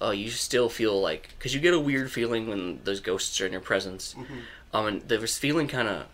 [0.00, 3.46] uh, you still feel like because you get a weird feeling when those ghosts are
[3.46, 4.14] in your presence.
[4.14, 4.42] Mhm.
[4.74, 6.06] Um, and this feeling kind of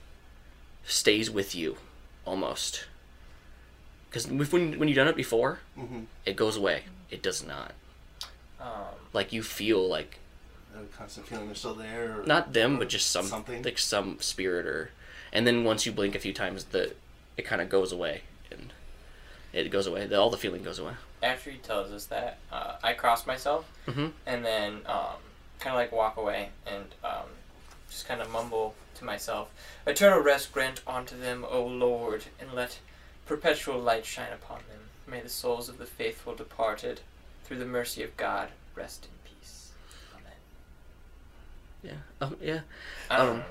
[0.85, 1.79] stays with you,
[2.25, 2.85] almost.
[4.09, 6.03] Because when when you've done it before, Mm-hmm.
[6.25, 6.85] it goes away.
[7.11, 7.73] It does not.
[8.61, 10.19] Um, Like you feel like
[10.81, 12.21] A constant feeling they're still there.
[12.21, 13.63] Or, not them, or but just some something.
[13.63, 14.91] like some spirit or,
[15.33, 16.95] and then once you blink a few times, the
[17.37, 18.73] it kind of goes away and
[19.53, 20.07] it goes away.
[20.07, 20.93] The, all the feeling goes away.
[21.23, 24.13] after he tells us that, uh, I cross myself Mhm.
[24.27, 25.17] and then um,
[25.59, 27.27] kind of like walk away and um,
[27.91, 29.51] just kind of mumble to myself,
[29.87, 32.79] "Eternal rest grant unto them, O Lord, and let
[33.27, 34.81] perpetual light shine upon them.
[35.07, 37.01] May the souls of the faithful departed,
[37.45, 39.18] through the mercy of God, rest in peace." Amen.
[41.83, 41.93] Yeah.
[42.21, 42.61] Um, yeah.
[43.11, 43.43] Um,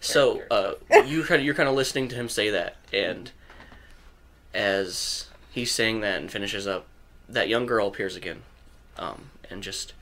[0.00, 0.74] So uh,
[1.06, 3.30] you kind of you're kind of listening to him say that, and
[4.54, 6.86] as he's saying that and finishes up,
[7.28, 8.42] that young girl appears again,
[8.98, 9.92] um, and just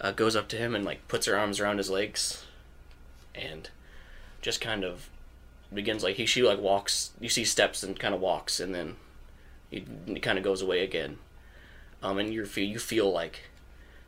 [0.00, 2.44] uh, goes up to him and like puts her arms around his legs,
[3.34, 3.70] and
[4.40, 5.08] just kind of
[5.72, 7.12] begins like he she like walks.
[7.20, 8.96] You see steps and kind of walks, and then
[9.70, 11.18] he, he kind of goes away again,
[12.02, 13.40] um, and you feel you feel like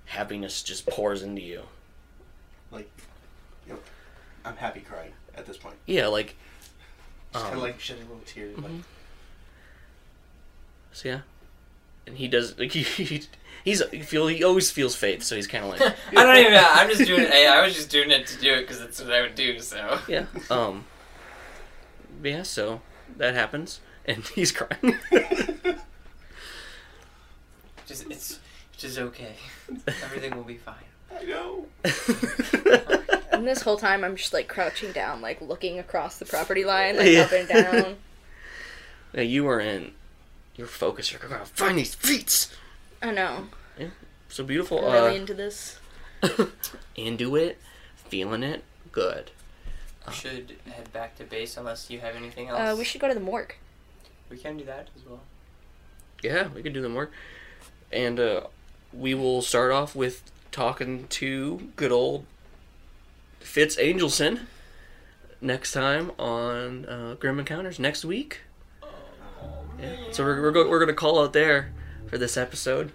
[0.06, 1.62] happiness just pours into you.
[2.74, 2.90] Like,
[3.66, 3.78] you know,
[4.44, 5.76] I'm happy crying at this point.
[5.86, 6.36] Yeah, like
[7.32, 8.56] Just kind Um, of like shedding a little tears.
[8.58, 8.82] Like, mhm.
[10.92, 11.20] So yeah,
[12.06, 13.22] and he does like he, he
[13.64, 15.80] he's he feel he always feels faith, so he's kind of like
[16.16, 16.52] I don't even.
[16.52, 16.66] know.
[16.68, 17.30] I'm just doing it.
[17.30, 19.58] Hey, I was just doing it to do it because that's what I would do.
[19.60, 20.84] So yeah um
[22.22, 22.80] yeah so
[23.16, 24.98] that happens and he's crying.
[27.86, 28.38] just it's
[28.76, 29.34] just okay.
[30.04, 30.74] Everything will be fine.
[31.24, 31.66] I know.
[33.34, 36.96] And this whole time, I'm just like crouching down, like looking across the property line,
[36.96, 37.22] like Yeah.
[37.22, 37.96] up and down.
[39.14, 39.90] yeah, you are in
[40.54, 41.10] your focus.
[41.10, 42.54] You're gonna find these feats.
[43.02, 43.48] I know.
[43.76, 43.88] Yeah,
[44.28, 44.78] So beautiful.
[44.86, 45.78] I'm really Uh, into this.
[46.96, 47.58] into it,
[47.96, 48.62] feeling it,
[48.92, 49.32] good.
[50.06, 52.60] We should head back to base unless you have anything else.
[52.60, 53.56] Uh, we should go to the morgue.
[54.30, 55.20] We can do that as well.
[56.22, 57.10] Yeah, we can do the morgue,
[57.90, 58.42] And uh,
[58.92, 60.22] we will start off with
[60.54, 62.24] talking to good old
[63.40, 64.42] Fitz Angelson
[65.40, 68.40] next time on uh, Grim Encounters next week.
[69.80, 69.96] Yeah.
[70.12, 71.72] So we're we're, go- we're gonna call out there
[72.06, 72.92] for this episode.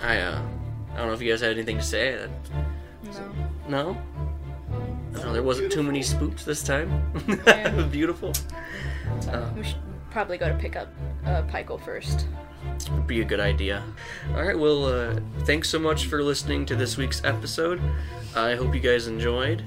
[0.00, 0.42] I uh,
[0.92, 2.28] I don't know if you guys had anything to say.
[3.68, 3.94] No.
[3.94, 3.96] no.
[5.24, 6.88] Know there wasn't too many spooks this time.
[7.46, 7.68] Yeah.
[7.68, 8.32] it was beautiful.
[9.30, 9.76] Uh, We should
[10.10, 10.88] probably go to pick up
[11.26, 12.26] uh, Picheal first.
[12.92, 13.82] would be a good idea.
[14.34, 14.58] All right.
[14.58, 17.80] Well, uh, thanks so much for listening to this week's episode.
[18.34, 19.62] I hope you guys enjoyed.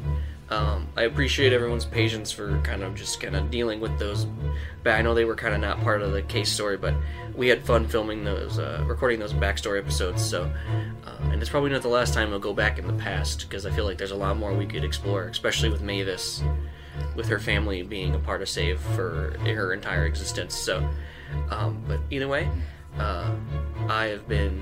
[0.52, 4.28] Um, I appreciate everyone's patience for kind of just kind of dealing with those.
[4.84, 6.94] But I know they were kind of not part of the case story, but
[7.34, 10.22] we had fun filming those, uh, recording those backstory episodes.
[10.22, 10.52] So,
[11.06, 13.66] uh, and it's probably not the last time we'll go back in the past because
[13.66, 16.44] I feel like there's a lot more we could explore, especially with Mavis,
[17.16, 20.54] with her family being a part of SAVE for her entire existence.
[20.54, 20.86] So,
[21.50, 22.50] um, but either way,
[22.98, 23.32] uh,
[23.88, 24.62] I have been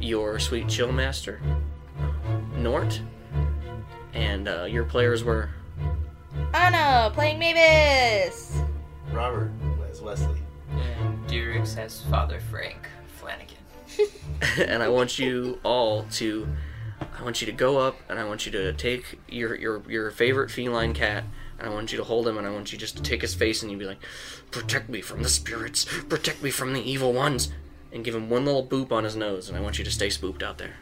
[0.00, 1.40] your sweet chill master,
[2.56, 3.00] Nort,
[4.14, 5.50] and uh, your players were
[6.54, 8.60] Anna playing Mavis.
[9.12, 9.50] Robert
[9.90, 10.38] as Wesley.
[10.70, 13.56] And Dierikx as Father Frank Flannigan.
[14.58, 16.48] and I want you all to
[17.18, 20.10] I want you to go up and I want you to take your your your
[20.10, 21.24] favorite feline cat
[21.58, 23.34] and I want you to hold him and I want you just to take his
[23.34, 24.02] face and you'd be like,
[24.50, 27.50] "Protect me from the spirits, protect me from the evil ones."
[27.90, 30.10] And give him one little boop on his nose and I want you to stay
[30.10, 30.74] spooked out there.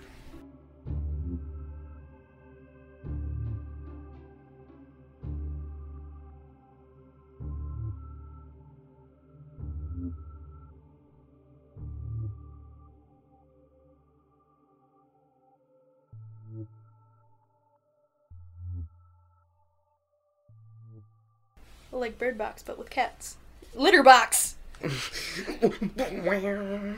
[21.99, 23.37] Like Bird Box, but with cats.
[23.75, 24.57] Litter box.